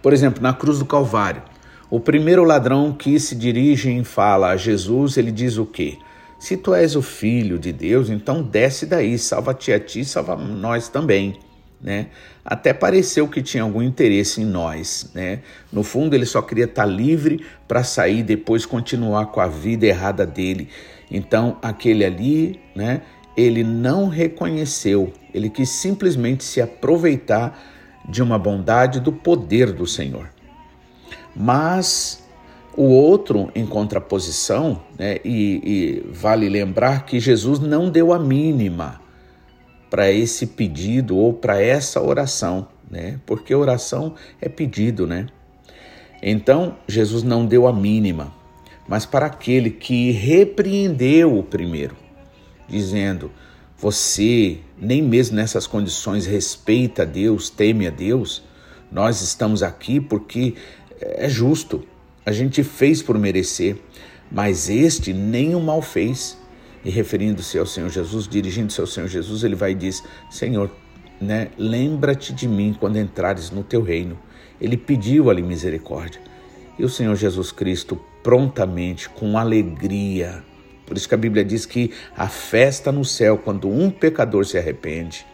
Por 0.03 0.13
exemplo, 0.13 0.43
na 0.43 0.53
cruz 0.53 0.81
do 0.81 0.85
Calvário, 0.85 1.45
o 1.89 2.01
primeiro 2.01 2.43
ladrão 2.43 2.93
que 2.93 3.21
se 3.21 3.37
dirige 3.37 3.97
e 3.97 4.03
fala 4.03 4.49
a 4.49 4.57
Jesus, 4.57 5.17
ele 5.17 5.31
diz 5.31 5.57
o 5.57 5.65
quê? 5.65 5.99
Se 6.37 6.57
tu 6.57 6.75
és 6.75 6.97
o 6.97 7.03
filho 7.03 7.61
de 7.61 7.73
Deus, 7.73 8.11
então 8.11 8.43
desce 8.43 8.87
daí, 8.87 9.17
salva-te 9.17 9.73
a 9.73 9.79
ti, 9.79 10.05
salva 10.05 10.35
nós 10.35 10.89
também. 10.89 11.39
Né? 11.83 12.09
Até 12.45 12.75
pareceu 12.75 13.27
que 13.27 13.43
tinha 13.43 13.63
algum 13.63 13.83
interesse 13.83 14.43
em 14.43 14.45
nós, 14.45 15.11
né? 15.15 15.41
No 15.73 15.83
fundo, 15.83 16.15
ele 16.15 16.27
só 16.27 16.43
queria 16.43 16.67
estar 16.67 16.85
livre 16.85 17.43
para 17.67 17.83
sair 17.83 18.23
depois 18.23 18.67
continuar 18.67 19.27
com 19.27 19.41
a 19.41 19.47
vida 19.47 19.87
errada 19.87 20.27
dele. 20.27 20.69
Então, 21.11 21.57
aquele 21.63 22.05
ali, 22.05 22.61
né? 22.77 23.01
Ele 23.35 23.65
não 23.65 24.09
reconheceu, 24.09 25.13
ele 25.33 25.49
quis 25.49 25.71
simplesmente 25.71 26.45
se 26.45 26.61
aproveitar 26.61 27.59
de 28.07 28.23
uma 28.23 28.39
bondade 28.39 29.01
do 29.01 29.13
poder 29.13 29.73
do 29.73 29.87
Senhor. 29.87 30.29
Mas 31.35 32.23
o 32.77 32.85
outro, 32.85 33.51
em 33.55 33.65
contraposição, 33.65 34.83
né, 34.99 35.19
e, 35.25 36.03
e 36.05 36.13
vale 36.13 36.49
lembrar 36.49 37.07
que 37.07 37.19
Jesus 37.19 37.59
não 37.59 37.89
deu 37.89 38.13
a 38.13 38.19
mínima 38.19 39.01
para 39.91 40.11
esse 40.11 40.47
pedido 40.47 41.17
ou 41.17 41.33
para 41.35 41.61
essa 41.61 42.01
oração, 42.01 42.69
né? 42.89 43.19
Porque 43.27 43.55
oração 43.55 44.15
é 44.41 44.49
pedido, 44.49 45.07
né? 45.07 45.27
Então, 46.23 46.77
Jesus 46.87 47.23
não 47.23 47.45
deu 47.45 47.67
a 47.67 47.73
mínima, 47.73 48.33
mas 48.87 49.05
para 49.05 49.27
aquele 49.27 49.71
que 49.71 50.13
repreendeu 50.13 51.37
o 51.37 51.43
primeiro, 51.43 51.97
dizendo: 52.69 53.31
você 53.77 54.59
nem 54.79 55.03
mesmo 55.03 55.37
nessas 55.37 55.67
condições 55.67 56.27
respeita 56.27 57.03
a 57.03 57.07
Deus, 57.07 57.51
teme 57.51 57.87
a 57.87 57.91
Deus. 57.91 58.43
Nós 58.93 59.23
estamos 59.23 59.63
aqui 59.63 60.01
porque 60.01 60.55
é 61.01 61.29
justo, 61.29 61.85
a 62.25 62.33
gente 62.33 62.63
fez 62.63 63.03
por 63.03 63.19
merecer, 63.19 63.77
mas 64.31 64.69
este 64.69 65.13
nem 65.13 65.55
o 65.55 65.61
mal 65.61 65.81
fez. 65.81 66.37
E 66.85 66.91
referindo-se 66.91 67.59
ao 67.59 67.67
Senhor 67.67 67.91
Jesus, 67.91 68.27
dirigindo-se 68.27 68.81
ao 68.81 68.87
Senhor 68.87 69.09
Jesus, 69.09 69.45
ele 69.45 69.55
vai 69.55 69.73
e 69.73 69.75
diz: 69.75 70.03
Senhor, 70.31 70.71
né, 71.21 71.49
lembra-te 71.59 72.33
de 72.33 72.49
mim 72.49 72.75
quando 72.79 72.99
entrares 72.99 73.51
no 73.51 73.63
teu 73.63 73.83
reino. 73.83 74.19
Ele 74.61 74.77
pediu 74.77 75.31
ali 75.31 75.43
misericórdia. 75.43 76.21
E 76.79 76.85
o 76.85 76.89
Senhor 76.89 77.15
Jesus 77.17 77.53
Cristo, 77.53 78.01
prontamente, 78.23 79.09
com 79.09 79.37
alegria, 79.37 80.43
por 80.91 80.97
isso 80.97 81.09
que 81.09 81.15
a 81.15 81.19
Bíblia 81.19 81.45
diz 81.45 81.65
que 81.65 81.93
a 82.17 82.27
festa 82.27 82.91
no 82.91 83.05
céu 83.05 83.39
quando 83.39 83.69
um 83.69 83.93
pecador 83.93 84.45
se 84.45 84.59
arrepende. 84.59 85.25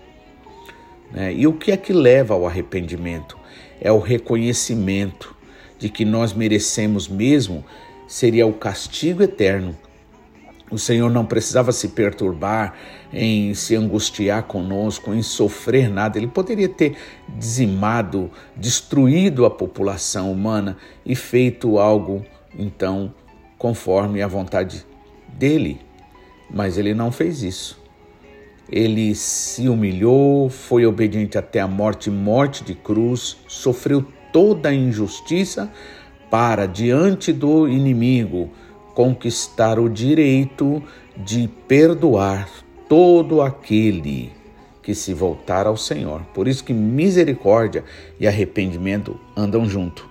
Né? 1.11 1.33
E 1.33 1.47
o 1.47 1.53
que 1.55 1.73
é 1.73 1.79
que 1.79 1.95
leva 1.95 2.35
ao 2.35 2.47
arrependimento? 2.47 3.39
É 3.81 3.91
o 3.91 3.99
reconhecimento 3.99 5.35
de 5.79 5.89
que 5.89 6.05
nós 6.05 6.35
merecemos 6.35 7.09
mesmo, 7.09 7.65
seria 8.07 8.47
o 8.47 8.53
castigo 8.53 9.23
eterno. 9.23 9.75
O 10.71 10.79
Senhor 10.79 11.11
não 11.11 11.25
precisava 11.25 11.71
se 11.71 11.89
perturbar 11.89 12.75
em 13.13 13.55
se 13.55 13.77
angustiar 13.77 14.43
conosco, 14.45 15.15
em 15.15 15.23
sofrer 15.23 15.89
nada. 15.89 16.19
Ele 16.19 16.27
poderia 16.27 16.69
ter 16.69 16.97
dizimado, 17.29 18.31
destruído 18.57 19.45
a 19.47 19.51
população 19.51 20.33
humana 20.33 20.77
e 21.05 21.15
feito 21.15 21.79
algo, 21.79 22.25
então, 22.59 23.15
conforme 23.57 24.21
a 24.21 24.27
vontade 24.27 24.85
dele, 25.29 25.81
mas 26.51 26.77
ele 26.77 26.95
não 26.95 27.13
fez 27.13 27.43
isso. 27.43 27.81
Ele 28.71 29.15
se 29.15 29.69
humilhou, 29.69 30.51
foi 30.51 30.85
obediente 30.85 31.39
até 31.39 31.61
a 31.61 31.69
morte 31.69 32.11
morte 32.11 32.65
de 32.65 32.75
cruz, 32.75 33.37
sofreu 33.47 34.05
toda 34.33 34.71
a 34.71 34.75
injustiça 34.75 35.71
para, 36.29 36.67
diante 36.67 37.33
do 37.33 37.69
inimigo, 37.69 38.51
conquistar 38.97 39.79
o 39.79 39.89
direito 39.89 40.83
de 41.17 41.49
perdoar 41.69 42.49
todo 42.89 43.41
aquele 43.41 44.33
que 44.83 44.93
se 44.93 45.15
voltar 45.15 45.69
ao 45.69 45.77
Senhor. 45.77 46.23
Por 46.35 46.49
isso 46.49 46.65
que 46.65 46.73
misericórdia 46.73 47.85
e 48.19 48.27
arrependimento 48.27 49.21
andam 49.37 49.69
junto. 49.69 50.09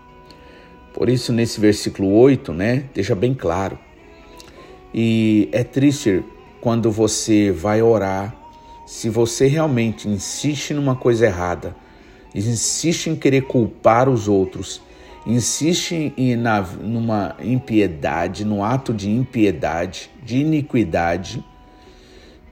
Por 0.94 1.10
isso 1.10 1.34
nesse 1.34 1.60
versículo 1.60 2.14
8, 2.14 2.54
né, 2.54 2.86
deixa 2.94 3.14
bem 3.14 3.34
claro 3.34 3.78
e 4.98 5.50
é 5.52 5.62
triste 5.62 6.24
quando 6.62 6.90
você 6.90 7.52
vai 7.52 7.82
orar, 7.82 8.34
se 8.88 9.10
você 9.10 9.46
realmente 9.46 10.08
insiste 10.08 10.74
numa 10.74 10.96
coisa 10.96 11.26
errada, 11.26 11.76
insiste 12.34 13.08
em 13.10 13.16
querer 13.18 13.42
culpar 13.42 14.08
os 14.08 14.30
outros, 14.30 14.82
insiste 15.26 16.14
em, 16.16 16.36
na, 16.36 16.62
numa 16.62 17.36
impiedade, 17.40 18.46
num 18.46 18.64
ato 18.64 18.94
de 18.94 19.10
impiedade, 19.10 20.10
de 20.24 20.38
iniquidade, 20.38 21.44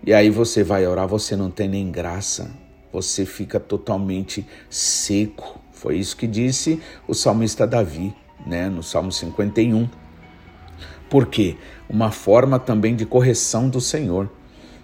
e 0.05 0.13
aí 0.13 0.29
você 0.29 0.63
vai 0.63 0.85
orar, 0.85 1.07
você 1.07 1.35
não 1.35 1.49
tem 1.49 1.69
nem 1.69 1.89
graça, 1.89 2.51
você 2.91 3.25
fica 3.25 3.57
totalmente 3.59 4.45
seco. 4.69 5.61
Foi 5.71 5.97
isso 5.97 6.17
que 6.17 6.27
disse 6.27 6.81
o 7.07 7.13
salmista 7.13 7.65
Davi, 7.65 8.13
né, 8.45 8.67
no 8.69 8.83
Salmo 8.83 9.11
51. 9.11 9.87
Por 11.09 11.27
quê? 11.27 11.55
Uma 11.89 12.11
forma 12.11 12.59
também 12.59 12.95
de 12.95 13.05
correção 13.05 13.69
do 13.69 13.79
Senhor, 13.79 14.29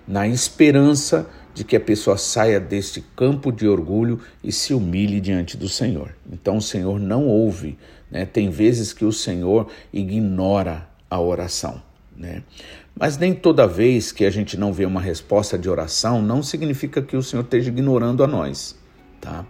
na 0.08 0.26
esperança 0.26 1.30
de 1.60 1.66
que 1.66 1.76
a 1.76 1.80
pessoa 1.80 2.18
saia 2.18 2.58
deste 2.58 3.02
campo 3.18 3.52
de 3.52 3.68
orgulho 3.68 4.18
e 4.42 4.50
se 4.50 4.74
humilhe 4.74 5.20
diante 5.20 5.58
do 5.58 5.68
Senhor. 5.68 6.16
Então 6.32 6.56
o 6.56 6.62
Senhor 6.62 6.98
não 6.98 7.28
ouve, 7.28 7.78
né? 8.10 8.26
Tem 8.26 8.50
vezes 8.50 8.94
que 8.94 9.04
o 9.04 9.12
Senhor 9.12 9.68
ignora 9.92 10.88
a 11.10 11.20
oração, 11.20 11.84
né? 12.16 12.44
Mas 12.98 13.18
nem 13.18 13.34
toda 13.34 13.68
vez 13.68 14.14
que 14.14 14.24
a 14.24 14.30
gente 14.30 14.56
não 14.56 14.72
vê 14.72 14.86
uma 14.86 15.02
resposta 15.02 15.58
de 15.58 15.70
oração, 15.70 16.22
não 16.22 16.42
significa 16.42 17.02
que 17.02 17.18
o 17.18 17.22
Senhor 17.22 17.44
esteja 17.44 17.68
ignorando 17.68 18.24
a 18.24 18.28
nós, 18.28 18.74
tá? 19.20 19.46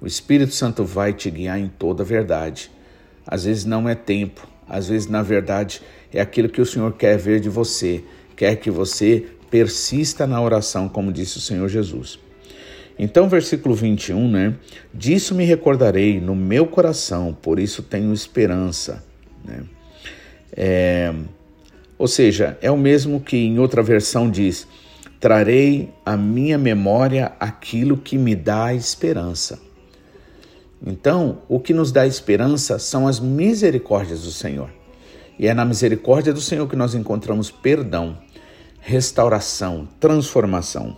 O 0.00 0.08
Espírito 0.08 0.52
Santo 0.52 0.84
vai 0.84 1.12
te 1.12 1.30
guiar 1.30 1.60
em 1.60 1.68
toda 1.68 2.02
a 2.02 2.06
verdade. 2.06 2.68
Às 3.24 3.44
vezes 3.44 3.64
não 3.64 3.88
é 3.88 3.94
tempo, 3.94 4.44
às 4.68 4.88
vezes, 4.88 5.06
na 5.06 5.22
verdade, 5.22 5.82
é 6.12 6.20
aquilo 6.20 6.48
que 6.48 6.60
o 6.60 6.66
Senhor 6.66 6.94
quer 6.94 7.16
ver 7.16 7.38
de 7.38 7.48
você. 7.48 8.02
Quer 8.34 8.56
que 8.56 8.72
você 8.72 9.26
persista 9.50 10.26
na 10.26 10.40
oração, 10.40 10.88
como 10.88 11.12
disse 11.12 11.38
o 11.38 11.40
Senhor 11.40 11.68
Jesus. 11.68 12.18
Então, 12.98 13.28
versículo 13.28 13.74
21, 13.74 14.28
né? 14.28 14.54
Disso 14.92 15.34
me 15.34 15.44
recordarei 15.44 16.20
no 16.20 16.34
meu 16.34 16.66
coração, 16.66 17.36
por 17.40 17.58
isso 17.58 17.82
tenho 17.82 18.12
esperança. 18.12 19.04
Né? 19.44 19.62
É, 20.52 21.14
ou 21.96 22.08
seja, 22.08 22.58
é 22.60 22.70
o 22.70 22.76
mesmo 22.76 23.20
que 23.20 23.36
em 23.36 23.58
outra 23.58 23.82
versão 23.82 24.28
diz: 24.28 24.66
trarei 25.20 25.92
à 26.04 26.16
minha 26.16 26.58
memória 26.58 27.32
aquilo 27.38 27.96
que 27.96 28.18
me 28.18 28.34
dá 28.34 28.74
esperança. 28.74 29.60
Então, 30.84 31.42
o 31.48 31.58
que 31.58 31.74
nos 31.74 31.90
dá 31.90 32.06
esperança 32.06 32.78
são 32.78 33.06
as 33.06 33.18
misericórdias 33.18 34.22
do 34.22 34.30
Senhor. 34.30 34.70
E 35.38 35.46
é 35.46 35.54
na 35.54 35.64
misericórdia 35.64 36.32
do 36.32 36.40
Senhor 36.40 36.68
que 36.68 36.76
nós 36.76 36.94
encontramos 36.94 37.50
perdão, 37.50 38.18
restauração, 38.80 39.88
transformação. 40.00 40.96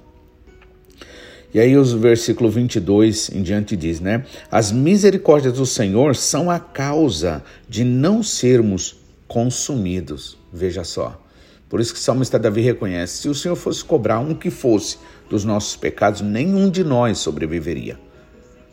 E 1.52 1.58
aí 1.58 1.76
os 1.76 1.92
versículo 1.92 2.48
22 2.48 3.30
em 3.30 3.42
diante 3.42 3.74
diz, 3.74 3.98
né? 3.98 4.24
As 4.50 4.70
misericórdias 4.70 5.54
do 5.54 5.66
Senhor 5.66 6.14
são 6.14 6.48
a 6.48 6.60
causa 6.60 7.42
de 7.68 7.82
não 7.82 8.22
sermos 8.22 8.96
consumidos. 9.26 10.38
Veja 10.52 10.84
só. 10.84 11.20
Por 11.68 11.80
isso 11.80 11.92
que 11.92 12.00
o 12.00 12.02
salmista 12.02 12.38
Davi 12.38 12.60
reconhece, 12.60 13.22
se 13.22 13.28
o 13.28 13.34
Senhor 13.34 13.56
fosse 13.56 13.84
cobrar 13.84 14.20
um 14.20 14.34
que 14.34 14.50
fosse 14.50 14.98
dos 15.28 15.44
nossos 15.44 15.76
pecados, 15.76 16.20
nenhum 16.20 16.68
de 16.68 16.82
nós 16.82 17.18
sobreviveria. 17.18 17.98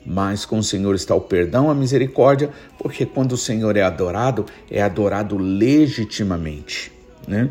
Mas 0.06 0.46
com 0.46 0.60
o 0.60 0.64
Senhor 0.64 0.96
está 0.96 1.14
o 1.14 1.22
perdão, 1.22 1.70
a 1.70 1.76
misericórdia, 1.76 2.50
porque 2.80 3.06
quando 3.06 3.34
o 3.34 3.38
Senhor 3.38 3.76
é 3.76 3.82
adorado, 3.82 4.46
é 4.70 4.82
adorado 4.82 5.38
legitimamente, 5.38 6.92
né? 7.28 7.50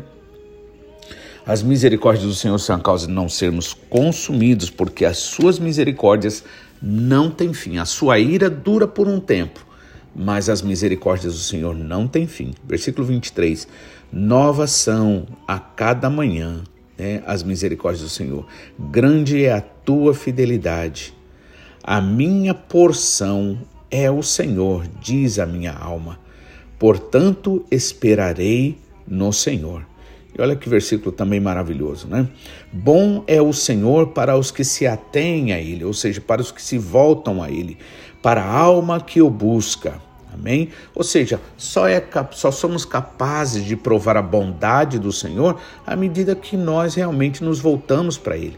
As 1.47 1.63
misericórdias 1.63 2.27
do 2.27 2.33
Senhor 2.33 2.57
são 2.57 2.75
a 2.75 2.79
causa 2.79 3.07
de 3.07 3.13
não 3.13 3.29
sermos 3.29 3.73
consumidos, 3.73 4.69
porque 4.69 5.05
as 5.05 5.17
suas 5.17 5.57
misericórdias 5.57 6.43
não 6.81 7.31
têm 7.31 7.53
fim. 7.53 7.77
A 7.77 7.85
sua 7.85 8.19
ira 8.19 8.49
dura 8.49 8.85
por 8.85 9.07
um 9.07 9.17
tempo, 9.17 9.65
mas 10.13 10.49
as 10.49 10.61
misericórdias 10.61 11.33
do 11.33 11.39
Senhor 11.39 11.73
não 11.73 12.05
têm 12.05 12.27
fim. 12.27 12.53
Versículo 12.67 13.07
23. 13.07 13.65
Novas 14.11 14.71
são 14.71 15.25
a 15.47 15.57
cada 15.57 16.09
manhã 16.09 16.65
né, 16.97 17.23
as 17.25 17.43
misericórdias 17.43 18.03
do 18.03 18.09
Senhor. 18.09 18.45
Grande 18.77 19.45
é 19.45 19.53
a 19.53 19.61
tua 19.61 20.13
fidelidade. 20.13 21.13
A 21.81 22.01
minha 22.01 22.53
porção 22.53 23.57
é 23.89 24.11
o 24.11 24.21
Senhor, 24.21 24.85
diz 25.01 25.39
a 25.39 25.45
minha 25.45 25.71
alma. 25.71 26.19
Portanto, 26.77 27.65
esperarei 27.71 28.77
no 29.07 29.31
Senhor. 29.31 29.85
E 30.37 30.41
olha 30.41 30.55
que 30.55 30.69
versículo 30.69 31.11
também 31.11 31.39
maravilhoso, 31.39 32.07
né? 32.07 32.27
Bom 32.71 33.23
é 33.25 33.41
o 33.41 33.51
Senhor 33.51 34.09
para 34.09 34.37
os 34.37 34.51
que 34.51 34.63
se 34.63 34.85
atêm 34.85 35.51
a 35.51 35.59
Ele, 35.59 35.83
ou 35.83 35.93
seja, 35.93 36.21
para 36.21 36.41
os 36.41 36.51
que 36.51 36.61
se 36.61 36.77
voltam 36.77 37.41
a 37.41 37.49
Ele, 37.49 37.77
para 38.21 38.43
a 38.43 38.51
alma 38.51 39.01
que 39.01 39.21
o 39.21 39.29
busca. 39.29 39.99
Amém? 40.31 40.69
Ou 40.93 41.03
seja, 41.03 41.41
só, 41.57 41.87
é, 41.87 42.03
só 42.31 42.51
somos 42.51 42.85
capazes 42.85 43.65
de 43.65 43.75
provar 43.75 44.17
a 44.17 44.21
bondade 44.21 44.99
do 44.99 45.11
Senhor 45.11 45.59
à 45.85 45.95
medida 45.95 46.35
que 46.35 46.55
nós 46.55 46.93
realmente 46.93 47.43
nos 47.43 47.59
voltamos 47.59 48.19
para 48.19 48.37
Ele. 48.37 48.57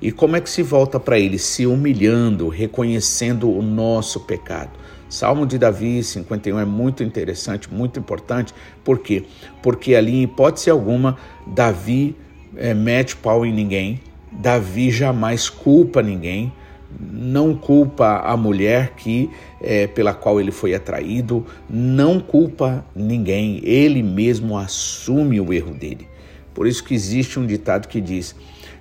E 0.00 0.12
como 0.12 0.36
é 0.36 0.40
que 0.40 0.48
se 0.48 0.62
volta 0.62 1.00
para 1.00 1.18
Ele? 1.18 1.38
Se 1.38 1.66
humilhando, 1.66 2.48
reconhecendo 2.48 3.50
o 3.50 3.60
nosso 3.60 4.20
pecado. 4.20 4.70
Salmo 5.08 5.46
de 5.46 5.58
Davi 5.58 6.02
51 6.02 6.58
é 6.58 6.64
muito 6.64 7.02
interessante, 7.02 7.72
muito 7.72 7.98
importante. 8.00 8.52
Por 8.84 8.98
quê? 8.98 9.24
Porque 9.62 9.94
ali, 9.94 10.16
em 10.16 10.22
hipótese 10.22 10.68
alguma, 10.68 11.16
Davi 11.46 12.16
é, 12.56 12.74
mete 12.74 13.16
pau 13.16 13.46
em 13.46 13.52
ninguém, 13.52 14.00
Davi 14.32 14.90
jamais 14.90 15.48
culpa 15.48 16.02
ninguém, 16.02 16.52
não 16.98 17.54
culpa 17.54 18.20
a 18.24 18.36
mulher 18.36 18.94
que 18.96 19.30
é, 19.60 19.86
pela 19.86 20.14
qual 20.14 20.40
ele 20.40 20.50
foi 20.50 20.74
atraído, 20.74 21.44
não 21.68 22.20
culpa 22.20 22.84
ninguém, 22.94 23.60
ele 23.62 24.02
mesmo 24.02 24.56
assume 24.56 25.40
o 25.40 25.52
erro 25.52 25.74
dele. 25.74 26.08
Por 26.54 26.66
isso 26.66 26.82
que 26.82 26.94
existe 26.94 27.38
um 27.38 27.46
ditado 27.46 27.86
que 27.86 28.00
diz 28.00 28.34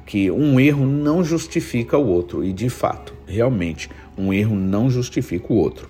que 0.05 0.29
um 0.29 0.59
erro 0.59 0.85
não 0.85 1.23
justifica 1.23 1.97
o 1.97 2.07
outro, 2.07 2.43
e 2.43 2.53
de 2.53 2.69
fato, 2.69 3.13
realmente, 3.25 3.89
um 4.17 4.31
erro 4.31 4.55
não 4.55 4.89
justifica 4.89 5.51
o 5.51 5.57
outro. 5.57 5.89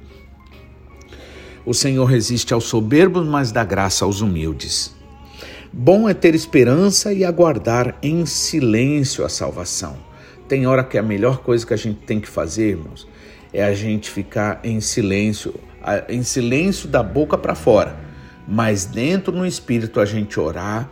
O 1.65 1.73
Senhor 1.73 2.06
resiste 2.06 2.54
aos 2.54 2.65
soberbos, 2.65 3.25
mas 3.25 3.51
dá 3.51 3.63
graça 3.63 4.06
aos 4.06 4.21
humildes. 4.21 4.93
Bom 5.73 6.08
é 6.08 6.13
ter 6.13 6.36
esperança 6.36 7.12
e 7.12 7.25
aguardar 7.25 7.97
em 8.04 8.23
silêncio 8.25 9.25
a 9.25 9.30
salvação. 9.30 9.97
Tem 10.47 10.67
hora 10.67 10.84
que 10.84 10.95
a 10.95 11.01
melhor 11.01 11.39
coisa 11.39 11.65
que 11.65 11.73
a 11.73 11.78
gente 11.78 12.01
tem 12.06 12.19
que 12.19 12.28
fazer, 12.28 12.69
irmãos, 12.69 13.08
é 13.51 13.63
a 13.63 13.73
gente 13.73 14.12
ficar 14.12 14.60
em 14.63 14.80
silêncio, 14.80 15.56
em 16.08 16.21
silêncio 16.21 16.88
da 16.88 17.01
boca 17.01 17.36
para 17.36 17.56
fora, 17.56 17.97
mas 18.47 18.86
dentro 18.86 19.34
no 19.34 19.45
espírito 19.45 19.99
a 19.99 20.06
gente 20.06 20.39
orar 20.39 20.89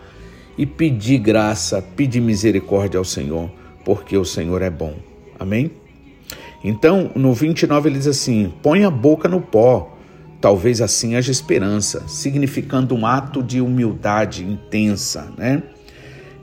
e 0.57 0.65
pedir 0.65 1.19
graça, 1.19 1.83
pedir 1.95 2.19
misericórdia 2.19 2.97
ao 2.97 3.05
Senhor, 3.05 3.51
porque 3.85 4.17
o 4.17 4.25
Senhor 4.25 4.61
é 4.63 4.71
bom. 4.71 4.95
Amém? 5.39 5.71
Então, 6.63 7.11
no 7.15 7.31
29 7.31 7.89
ele 7.89 7.99
diz 7.99 8.07
assim: 8.07 8.51
põe 8.63 8.83
a 8.83 8.89
boca 8.89 9.29
no 9.29 9.39
pó 9.39 9.92
Talvez 10.43 10.81
assim 10.81 11.15
haja 11.15 11.31
esperança, 11.31 12.05
significando 12.05 12.93
um 12.93 13.05
ato 13.05 13.41
de 13.41 13.61
humildade 13.61 14.43
intensa, 14.43 15.31
né? 15.37 15.63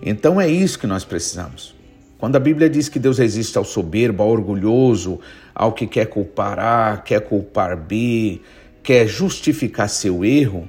Então 0.00 0.40
é 0.40 0.48
isso 0.48 0.78
que 0.78 0.86
nós 0.86 1.04
precisamos. 1.04 1.76
Quando 2.16 2.34
a 2.34 2.40
Bíblia 2.40 2.70
diz 2.70 2.88
que 2.88 2.98
Deus 2.98 3.18
resiste 3.18 3.58
ao 3.58 3.64
soberbo, 3.64 4.22
ao 4.22 4.30
orgulhoso, 4.30 5.20
ao 5.54 5.74
que 5.74 5.86
quer 5.86 6.06
culpar 6.06 6.58
A, 6.58 6.96
quer 6.96 7.20
culpar 7.20 7.76
B, 7.76 8.40
quer 8.82 9.06
justificar 9.06 9.86
seu 9.86 10.24
erro, 10.24 10.66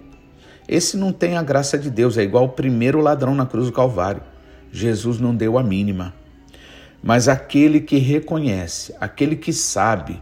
esse 0.67 0.97
não 0.97 1.13
tem 1.13 1.37
a 1.37 1.41
graça 1.41 1.77
de 1.77 1.89
Deus, 1.89 2.17
é 2.17 2.23
igual 2.23 2.43
o 2.43 2.49
primeiro 2.49 2.99
ladrão 2.99 3.33
na 3.33 3.45
cruz 3.45 3.67
do 3.67 3.71
Calvário. 3.71 4.23
Jesus 4.73 5.21
não 5.21 5.33
deu 5.33 5.57
a 5.57 5.63
mínima. 5.63 6.13
Mas 7.01 7.29
aquele 7.29 7.79
que 7.79 7.95
reconhece, 7.95 8.93
aquele 8.99 9.37
que 9.37 9.53
sabe, 9.53 10.21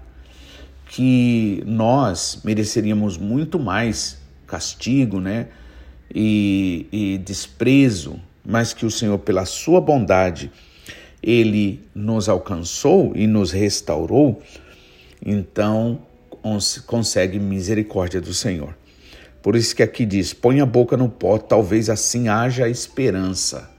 que 0.89 1.63
nós 1.67 2.41
mereceríamos 2.43 3.15
muito 3.15 3.59
mais 3.59 4.17
castigo, 4.47 5.19
né? 5.19 5.47
E, 6.13 6.87
e 6.91 7.17
desprezo, 7.19 8.19
mas 8.43 8.73
que 8.73 8.87
o 8.87 8.89
Senhor, 8.89 9.19
pela 9.19 9.45
sua 9.45 9.79
bondade, 9.79 10.51
ele 11.21 11.87
nos 11.93 12.27
alcançou 12.27 13.15
e 13.15 13.27
nos 13.27 13.51
restaurou, 13.51 14.41
então 15.23 16.01
consegue 16.87 17.39
misericórdia 17.39 18.19
do 18.19 18.33
Senhor. 18.33 18.75
Por 19.43 19.55
isso 19.55 19.75
que 19.75 19.83
aqui 19.83 20.07
diz: 20.07 20.33
põe 20.33 20.59
a 20.59 20.65
boca 20.65 20.97
no 20.97 21.07
pó, 21.07 21.37
talvez 21.37 21.87
assim 21.87 22.29
haja 22.29 22.67
esperança. 22.67 23.69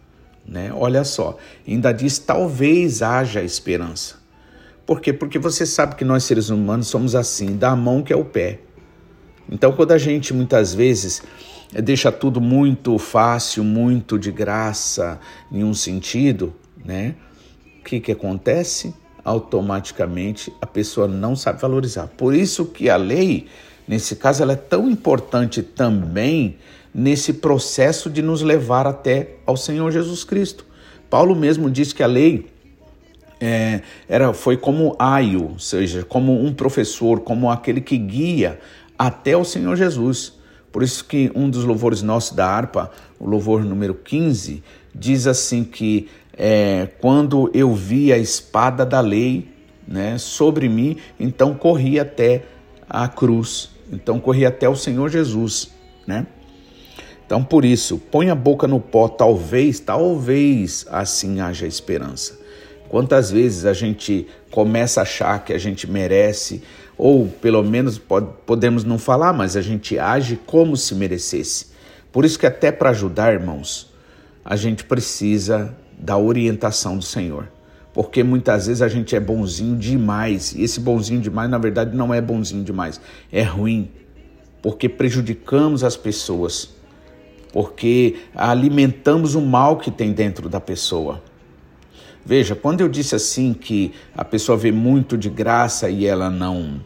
Né? 0.46 0.72
Olha 0.72 1.02
só, 1.02 1.36
ainda 1.66 1.90
diz: 1.90 2.20
talvez 2.20 3.02
haja 3.02 3.42
esperança. 3.42 4.19
Por 4.90 5.00
quê? 5.00 5.12
Porque 5.12 5.38
você 5.38 5.64
sabe 5.64 5.94
que 5.94 6.04
nós 6.04 6.24
seres 6.24 6.48
humanos 6.48 6.88
somos 6.88 7.14
assim, 7.14 7.56
da 7.56 7.76
mão 7.76 8.02
que 8.02 8.12
é 8.12 8.16
o 8.16 8.24
pé. 8.24 8.58
Então, 9.48 9.70
quando 9.70 9.92
a 9.92 9.98
gente 9.98 10.34
muitas 10.34 10.74
vezes 10.74 11.22
deixa 11.72 12.10
tudo 12.10 12.40
muito 12.40 12.98
fácil, 12.98 13.62
muito 13.62 14.18
de 14.18 14.32
graça, 14.32 15.20
em 15.52 15.62
um 15.62 15.72
sentido, 15.72 16.52
né? 16.84 17.14
O 17.78 17.84
que, 17.84 18.00
que 18.00 18.10
acontece? 18.10 18.92
Automaticamente 19.24 20.52
a 20.60 20.66
pessoa 20.66 21.06
não 21.06 21.36
sabe 21.36 21.62
valorizar. 21.62 22.08
Por 22.08 22.34
isso 22.34 22.66
que 22.66 22.90
a 22.90 22.96
lei, 22.96 23.46
nesse 23.86 24.16
caso, 24.16 24.42
ela 24.42 24.54
é 24.54 24.56
tão 24.56 24.90
importante 24.90 25.62
também 25.62 26.56
nesse 26.92 27.34
processo 27.34 28.10
de 28.10 28.22
nos 28.22 28.42
levar 28.42 28.88
até 28.88 29.36
ao 29.46 29.56
Senhor 29.56 29.92
Jesus 29.92 30.24
Cristo. 30.24 30.66
Paulo 31.08 31.36
mesmo 31.36 31.70
diz 31.70 31.92
que 31.92 32.02
a 32.02 32.08
lei 32.08 32.50
é, 33.40 33.80
era, 34.08 34.32
foi 34.34 34.56
como 34.56 34.94
aio, 34.98 35.52
ou 35.52 35.58
seja, 35.58 36.04
como 36.04 36.44
um 36.44 36.52
professor, 36.52 37.20
como 37.20 37.50
aquele 37.50 37.80
que 37.80 37.96
guia 37.96 38.60
até 38.98 39.36
o 39.36 39.44
Senhor 39.44 39.76
Jesus. 39.76 40.34
Por 40.70 40.82
isso 40.82 41.04
que 41.04 41.32
um 41.34 41.48
dos 41.48 41.64
louvores 41.64 42.02
nossos 42.02 42.36
da 42.36 42.46
harpa, 42.46 42.90
o 43.18 43.26
louvor 43.26 43.64
número 43.64 43.94
15, 43.94 44.62
diz 44.94 45.26
assim 45.26 45.64
que 45.64 46.08
é, 46.36 46.88
quando 47.00 47.50
eu 47.54 47.74
vi 47.74 48.12
a 48.12 48.18
espada 48.18 48.84
da 48.84 49.00
lei 49.00 49.48
né, 49.88 50.18
sobre 50.18 50.68
mim, 50.68 50.96
então 51.18 51.54
corri 51.54 51.98
até 51.98 52.44
a 52.88 53.08
cruz, 53.08 53.70
então 53.90 54.20
corri 54.20 54.46
até 54.46 54.68
o 54.68 54.76
Senhor 54.76 55.08
Jesus, 55.08 55.70
né? 56.06 56.26
Então 57.26 57.44
por 57.44 57.64
isso, 57.64 57.98
põe 57.98 58.28
a 58.28 58.34
boca 58.34 58.66
no 58.66 58.80
pó, 58.80 59.08
talvez, 59.08 59.78
talvez 59.78 60.84
assim 60.90 61.40
haja 61.40 61.66
esperança. 61.66 62.39
Quantas 62.90 63.30
vezes 63.30 63.66
a 63.66 63.72
gente 63.72 64.26
começa 64.50 64.98
a 64.98 65.04
achar 65.04 65.44
que 65.44 65.52
a 65.52 65.58
gente 65.58 65.88
merece, 65.88 66.60
ou 66.98 67.28
pelo 67.28 67.62
menos 67.62 67.98
pode, 67.98 68.26
podemos 68.44 68.82
não 68.82 68.98
falar, 68.98 69.32
mas 69.32 69.56
a 69.56 69.62
gente 69.62 69.96
age 69.96 70.40
como 70.44 70.76
se 70.76 70.92
merecesse. 70.96 71.66
Por 72.10 72.24
isso 72.24 72.36
que 72.36 72.46
até 72.46 72.72
para 72.72 72.90
ajudar, 72.90 73.32
irmãos, 73.32 73.92
a 74.44 74.56
gente 74.56 74.82
precisa 74.82 75.72
da 75.96 76.18
orientação 76.18 76.98
do 76.98 77.04
Senhor. 77.04 77.48
Porque 77.94 78.24
muitas 78.24 78.66
vezes 78.66 78.82
a 78.82 78.88
gente 78.88 79.14
é 79.14 79.20
bonzinho 79.20 79.76
demais, 79.76 80.52
e 80.52 80.64
esse 80.64 80.80
bonzinho 80.80 81.20
demais, 81.20 81.48
na 81.48 81.58
verdade, 81.58 81.96
não 81.96 82.12
é 82.12 82.20
bonzinho 82.20 82.64
demais, 82.64 83.00
é 83.30 83.42
ruim, 83.42 83.88
porque 84.60 84.88
prejudicamos 84.88 85.84
as 85.84 85.96
pessoas, 85.96 86.70
porque 87.52 88.16
alimentamos 88.34 89.36
o 89.36 89.40
mal 89.40 89.76
que 89.76 89.92
tem 89.92 90.12
dentro 90.12 90.48
da 90.48 90.60
pessoa. 90.60 91.29
Veja, 92.24 92.54
quando 92.54 92.80
eu 92.80 92.88
disse 92.88 93.14
assim 93.14 93.52
que 93.52 93.92
a 94.16 94.24
pessoa 94.24 94.56
vê 94.56 94.70
muito 94.70 95.16
de 95.16 95.30
graça 95.30 95.88
e 95.88 96.06
ela 96.06 96.30
não 96.30 96.80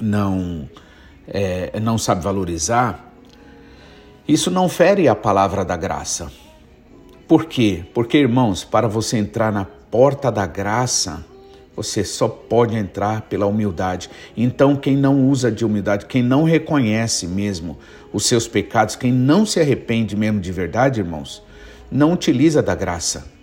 não 0.00 0.68
é, 1.26 1.78
não 1.80 1.96
sabe 1.96 2.22
valorizar, 2.22 3.12
isso 4.26 4.50
não 4.50 4.68
fere 4.68 5.08
a 5.08 5.14
palavra 5.14 5.64
da 5.64 5.76
graça. 5.76 6.30
Por 7.26 7.46
quê? 7.46 7.84
Porque, 7.94 8.18
irmãos, 8.18 8.64
para 8.64 8.86
você 8.86 9.16
entrar 9.16 9.52
na 9.52 9.64
porta 9.64 10.30
da 10.30 10.46
graça, 10.46 11.24
você 11.74 12.04
só 12.04 12.28
pode 12.28 12.76
entrar 12.76 13.22
pela 13.22 13.46
humildade. 13.46 14.10
Então, 14.36 14.76
quem 14.76 14.96
não 14.96 15.28
usa 15.28 15.50
de 15.50 15.64
humildade, 15.64 16.06
quem 16.06 16.22
não 16.22 16.44
reconhece 16.44 17.26
mesmo 17.26 17.78
os 18.12 18.26
seus 18.26 18.46
pecados, 18.46 18.94
quem 18.94 19.12
não 19.12 19.44
se 19.44 19.60
arrepende 19.60 20.16
mesmo 20.16 20.40
de 20.40 20.52
verdade, 20.52 21.00
irmãos, 21.00 21.42
não 21.90 22.12
utiliza 22.12 22.62
da 22.62 22.74
graça. 22.74 23.33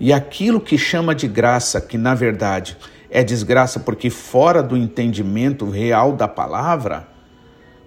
E 0.00 0.14
aquilo 0.14 0.60
que 0.60 0.78
chama 0.78 1.14
de 1.14 1.28
graça, 1.28 1.80
que 1.80 1.98
na 1.98 2.14
verdade 2.14 2.76
é 3.10 3.22
desgraça 3.22 3.78
porque 3.78 4.08
fora 4.08 4.62
do 4.62 4.76
entendimento 4.76 5.68
real 5.68 6.12
da 6.14 6.26
palavra, 6.26 7.06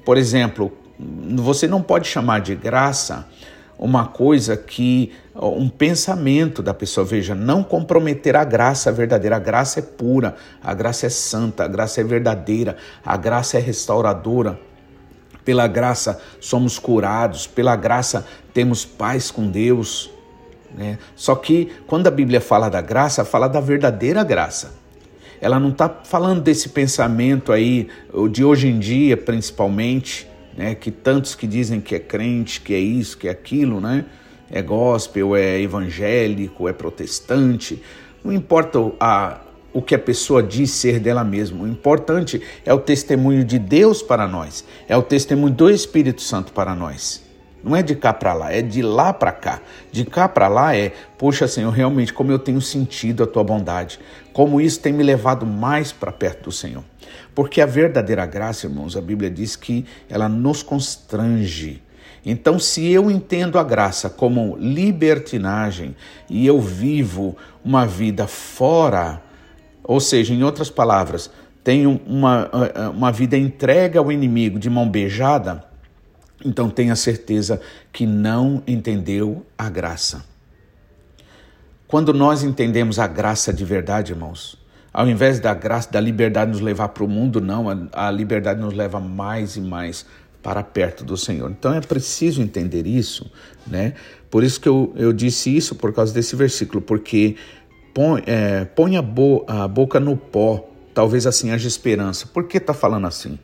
por 0.06 0.16
exemplo, 0.16 0.72
você 1.36 1.68
não 1.68 1.82
pode 1.82 2.08
chamar 2.08 2.40
de 2.40 2.54
graça 2.54 3.28
uma 3.80 4.06
coisa 4.06 4.56
que 4.56 5.12
um 5.36 5.68
pensamento 5.68 6.62
da 6.62 6.74
pessoa, 6.74 7.06
veja, 7.06 7.34
não 7.34 7.64
comprometer 7.64 8.36
a 8.36 8.44
graça 8.44 8.92
verdadeira. 8.92 9.38
A 9.38 9.40
graça 9.40 9.80
é 9.80 9.82
pura, 9.82 10.36
a 10.64 10.74
graça 10.74 11.08
é 11.08 11.10
santa, 11.10 11.64
a 11.64 11.68
graça 11.68 12.00
é 12.00 12.04
verdadeira, 12.04 12.78
a 13.04 13.18
graça 13.18 13.58
é 13.58 13.60
restauradora. 13.60 14.60
Pela 15.44 15.68
graça 15.68 16.22
somos 16.40 16.78
curados, 16.78 17.48
pela 17.48 17.76
graça 17.76 18.26
temos 18.54 18.86
paz 18.86 19.32
com 19.32 19.50
Deus. 19.50 20.13
Né? 20.76 20.98
Só 21.16 21.36
que 21.36 21.72
quando 21.88 22.08
a 22.08 22.12
Bíblia 22.12 22.42
fala 22.42 22.70
da 22.70 22.82
graça, 22.82 23.24
fala 23.24 23.48
da 23.48 23.60
verdadeira 23.60 24.24
graça. 24.24 24.74
Ela 25.40 25.60
não 25.60 25.70
está 25.70 25.90
falando 25.90 26.42
desse 26.42 26.70
pensamento 26.70 27.52
aí, 27.52 27.90
de 28.32 28.44
hoje 28.44 28.68
em 28.68 28.80
dia 28.80 29.18
principalmente, 29.18 30.28
né? 30.58 30.74
que 30.74 30.90
tantos 30.90 31.36
que 31.36 31.46
dizem 31.46 31.82
que 31.82 31.96
é 31.96 32.00
crente, 32.00 32.62
que 32.62 32.74
é 32.74 32.80
isso, 32.80 33.18
que 33.18 33.28
é 33.28 33.32
aquilo, 33.32 33.82
né? 33.82 34.06
é 34.54 34.62
gospel, 34.62 35.36
é 35.36 35.60
evangélico, 35.60 36.70
é 36.70 36.74
protestante. 36.74 37.82
Não 38.24 38.32
importa 38.32 38.80
a, 39.00 39.42
o 39.74 39.82
que 39.82 39.96
a 39.96 40.00
pessoa 40.00 40.44
diz 40.44 40.70
ser 40.70 41.00
dela 41.00 41.24
mesma. 41.24 41.64
O 41.64 41.68
importante 41.68 42.40
é 42.64 42.72
o 42.72 42.80
testemunho 42.80 43.44
de 43.44 43.58
Deus 43.58 44.04
para 44.04 44.28
nós, 44.28 44.64
é 44.88 44.96
o 44.96 45.02
testemunho 45.02 45.54
do 45.54 45.70
Espírito 45.72 46.22
Santo 46.22 46.54
para 46.54 46.76
nós. 46.76 47.23
Não 47.64 47.76
é 47.76 47.82
de 47.82 47.96
cá 47.96 48.12
para 48.12 48.34
lá, 48.34 48.52
é 48.52 48.62
de 48.62 48.82
lá 48.82 49.14
para 49.14 49.32
cá. 49.32 49.62
De 49.92 50.04
cá 50.04 50.28
para 50.28 50.48
lá 50.48 50.76
é, 50.76 50.92
poxa 51.18 51.48
Senhor, 51.48 51.72
realmente 51.72 52.12
como 52.12 52.32
eu 52.32 52.38
tenho 52.38 52.60
sentido 52.60 53.24
a 53.24 53.28
tua 53.28 53.44
bondade, 53.44 54.00
como 54.34 54.60
isso 54.60 54.82
tem 54.82 54.92
me 54.92 55.04
levado 55.04 55.46
mais 55.46 55.92
para 55.92 56.12
perto 56.12 56.46
do 56.46 56.52
Senhor. 56.52 56.84
Porque 57.34 57.62
a 57.62 57.66
verdadeira 57.66 58.26
graça, 58.26 58.68
irmãos, 58.68 58.98
a 58.98 59.02
Bíblia 59.02 59.30
diz 59.30 59.56
que 59.56 59.86
ela 60.10 60.28
nos 60.28 60.62
constrange. 60.62 61.82
Então, 62.26 62.58
se 62.58 62.90
eu 62.90 63.12
entendo 63.12 63.58
a 63.60 63.64
graça 63.64 64.10
como 64.10 64.56
libertinagem 64.58 65.96
e 66.30 66.46
eu 66.46 66.60
vivo 66.60 67.36
uma 67.64 67.86
vida 67.86 68.28
fora, 68.28 69.22
ou 69.84 70.00
seja, 70.00 70.34
em 70.34 70.44
outras 70.44 70.70
palavras, 70.70 71.30
tenho 71.64 72.00
uma, 72.06 72.50
uma 72.94 73.12
vida 73.12 73.38
entregue 73.38 73.98
ao 73.98 74.12
inimigo 74.12 74.60
de 74.60 74.70
mão 74.70 74.88
beijada, 74.88 75.66
então 76.46 76.70
tenha 76.70 76.96
certeza 76.96 77.60
que 77.92 78.06
não 78.06 78.64
entendeu 78.68 79.46
a 79.58 79.70
graça. 79.70 80.24
Quando 81.88 82.14
nós 82.14 82.44
entendemos 82.44 82.98
a 82.98 83.08
graça 83.08 83.54
de 83.54 83.64
verdade, 83.64 84.14
irmãos, 84.14 84.58
ao 84.92 85.08
invés 85.08 85.40
da 85.40 85.54
graça, 85.54 85.92
da 85.92 86.00
liberdade 86.00 86.52
nos 86.52 86.62
levar 86.62 86.90
para 86.90 87.04
o 87.04 87.08
mundo, 87.08 87.42
não, 87.42 87.70
a, 87.70 88.08
a 88.08 88.12
liberdade 88.12 88.60
nos 88.60 88.74
leva 88.74 89.00
mais 89.00 89.56
e 89.56 89.62
mais 89.62 90.06
para 90.42 90.62
perto 90.62 91.04
do 91.04 91.16
Senhor. 91.16 91.50
Então 91.50 91.74
é 91.74 91.82
preciso 91.82 92.42
entender 92.42 92.86
isso, 92.86 93.32
né? 93.66 93.94
Por 94.30 94.44
isso 94.44 94.60
que 94.60 94.68
eu, 94.68 94.92
eu 94.96 95.14
disse 95.14 95.56
isso 95.56 95.76
por 95.76 95.94
causa 95.94 96.14
desse 96.14 96.36
versículo, 96.36 96.82
porque 96.82 97.36
põe, 97.94 98.24
é, 98.26 98.66
põe 98.66 98.98
a, 98.98 99.02
bo, 99.02 99.46
a 99.48 99.68
boca 99.68 100.00
no 100.00 100.18
pó, 100.18 100.70
talvez 100.94 101.26
assim 101.26 101.52
haja 101.52 101.68
esperança. 101.68 102.28
Por 102.28 102.48
que 102.48 102.58
está 102.58 102.74
falando 102.74 103.08
assim? 103.08 103.40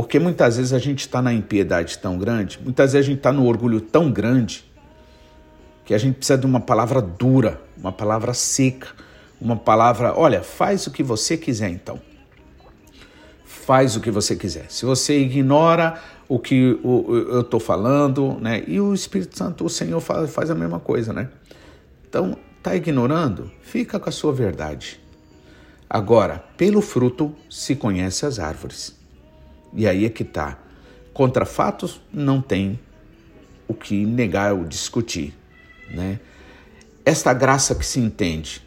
Porque 0.00 0.18
muitas 0.18 0.56
vezes 0.56 0.72
a 0.72 0.78
gente 0.78 1.00
está 1.00 1.20
na 1.20 1.30
impiedade 1.30 1.98
tão 1.98 2.16
grande, 2.16 2.58
muitas 2.64 2.94
vezes 2.94 3.06
a 3.06 3.10
gente 3.10 3.18
está 3.18 3.30
no 3.30 3.46
orgulho 3.46 3.82
tão 3.82 4.10
grande, 4.10 4.64
que 5.84 5.92
a 5.92 5.98
gente 5.98 6.16
precisa 6.16 6.38
de 6.38 6.46
uma 6.46 6.58
palavra 6.58 7.02
dura, 7.02 7.60
uma 7.76 7.92
palavra 7.92 8.32
seca, 8.32 8.88
uma 9.38 9.56
palavra, 9.56 10.18
olha, 10.18 10.42
faz 10.42 10.86
o 10.86 10.90
que 10.90 11.02
você 11.02 11.36
quiser 11.36 11.68
então. 11.68 12.00
Faz 13.44 13.94
o 13.94 14.00
que 14.00 14.10
você 14.10 14.34
quiser. 14.34 14.70
Se 14.70 14.86
você 14.86 15.20
ignora 15.20 16.00
o 16.26 16.38
que 16.38 16.80
eu 16.82 17.42
estou 17.42 17.60
falando, 17.60 18.38
né? 18.40 18.64
E 18.66 18.80
o 18.80 18.94
Espírito 18.94 19.36
Santo, 19.36 19.66
o 19.66 19.68
Senhor 19.68 20.00
faz, 20.00 20.50
a 20.50 20.54
mesma 20.54 20.80
coisa, 20.80 21.12
né? 21.12 21.28
Então, 22.08 22.38
tá 22.62 22.74
ignorando? 22.74 23.50
Fica 23.60 24.00
com 24.00 24.08
a 24.08 24.12
sua 24.12 24.32
verdade. 24.32 24.98
Agora, 25.90 26.42
pelo 26.56 26.80
fruto 26.80 27.34
se 27.50 27.76
conhece 27.76 28.24
as 28.24 28.38
árvores. 28.38 28.98
E 29.72 29.86
aí 29.86 30.04
é 30.04 30.08
que 30.08 30.24
tá. 30.24 30.58
Contra 31.12 31.44
fatos 31.44 32.00
não 32.12 32.40
tem 32.40 32.78
o 33.68 33.74
que 33.74 34.04
negar 34.04 34.52
ou 34.52 34.64
discutir, 34.64 35.34
né? 35.90 36.18
Esta 37.04 37.32
graça 37.32 37.74
que 37.74 37.84
se 37.84 37.98
entende 37.98 38.62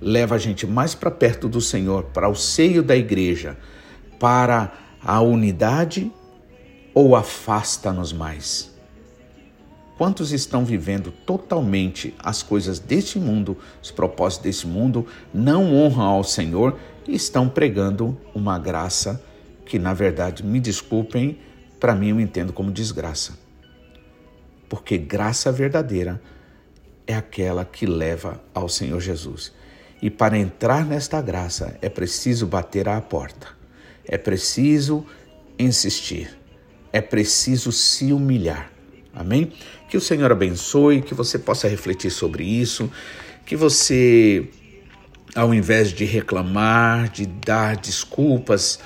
leva 0.00 0.34
a 0.34 0.38
gente 0.38 0.66
mais 0.66 0.94
para 0.94 1.10
perto 1.10 1.48
do 1.48 1.60
Senhor, 1.60 2.04
para 2.04 2.28
o 2.28 2.34
seio 2.34 2.82
da 2.82 2.96
igreja, 2.96 3.56
para 4.18 4.72
a 5.02 5.20
unidade 5.20 6.10
ou 6.94 7.14
afasta-nos 7.14 8.12
mais? 8.12 8.74
Quantos 9.96 10.30
estão 10.30 10.64
vivendo 10.64 11.10
totalmente 11.10 12.14
as 12.18 12.42
coisas 12.42 12.78
deste 12.78 13.18
mundo, 13.18 13.56
os 13.82 13.90
propósitos 13.90 14.44
deste 14.44 14.66
mundo, 14.66 15.06
não 15.32 15.74
honram 15.74 16.04
ao 16.04 16.24
Senhor 16.24 16.78
e 17.08 17.14
estão 17.14 17.48
pregando 17.48 18.18
uma 18.34 18.58
graça 18.58 19.22
que, 19.66 19.78
na 19.78 19.92
verdade, 19.92 20.44
me 20.44 20.60
desculpem, 20.60 21.38
para 21.78 21.94
mim 21.94 22.10
eu 22.10 22.20
entendo 22.20 22.52
como 22.52 22.70
desgraça. 22.70 23.36
Porque 24.68 24.96
graça 24.96 25.52
verdadeira 25.52 26.22
é 27.06 27.14
aquela 27.14 27.64
que 27.64 27.84
leva 27.84 28.40
ao 28.54 28.68
Senhor 28.68 29.00
Jesus. 29.00 29.52
E 30.00 30.10
para 30.10 30.38
entrar 30.38 30.84
nesta 30.84 31.20
graça 31.20 31.76
é 31.80 31.88
preciso 31.88 32.46
bater 32.46 32.88
à 32.88 33.00
porta, 33.00 33.48
é 34.04 34.16
preciso 34.18 35.04
insistir, 35.58 36.36
é 36.92 37.00
preciso 37.00 37.72
se 37.72 38.12
humilhar. 38.12 38.70
Amém? 39.14 39.52
Que 39.88 39.96
o 39.96 40.00
Senhor 40.00 40.30
abençoe, 40.30 41.00
que 41.00 41.14
você 41.14 41.38
possa 41.38 41.66
refletir 41.66 42.10
sobre 42.10 42.44
isso, 42.44 42.90
que 43.46 43.56
você, 43.56 44.50
ao 45.34 45.54
invés 45.54 45.90
de 45.90 46.04
reclamar, 46.04 47.08
de 47.08 47.24
dar 47.24 47.76
desculpas, 47.76 48.78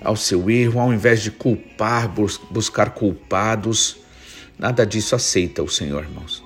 ao 0.00 0.16
seu 0.16 0.50
erro, 0.50 0.80
ao 0.80 0.92
invés 0.92 1.22
de 1.22 1.30
culpar, 1.30 2.12
buscar 2.50 2.90
culpados. 2.90 3.98
Nada 4.58 4.86
disso 4.86 5.14
aceita 5.14 5.62
o 5.62 5.68
Senhor, 5.68 6.04
irmãos. 6.04 6.44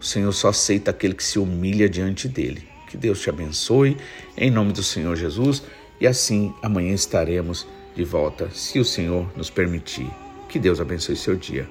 O 0.00 0.04
Senhor 0.04 0.32
só 0.32 0.48
aceita 0.48 0.90
aquele 0.90 1.14
que 1.14 1.24
se 1.24 1.38
humilha 1.38 1.88
diante 1.88 2.28
dele. 2.28 2.66
Que 2.88 2.96
Deus 2.96 3.20
te 3.20 3.28
abençoe, 3.28 3.96
em 4.36 4.50
nome 4.50 4.72
do 4.72 4.82
Senhor 4.82 5.16
Jesus, 5.16 5.62
e 6.00 6.06
assim 6.06 6.54
amanhã 6.62 6.92
estaremos 6.92 7.66
de 7.96 8.04
volta, 8.04 8.50
se 8.50 8.78
o 8.78 8.84
Senhor 8.84 9.30
nos 9.36 9.50
permitir. 9.50 10.08
Que 10.48 10.58
Deus 10.58 10.80
abençoe 10.80 11.16
seu 11.16 11.34
dia. 11.34 11.68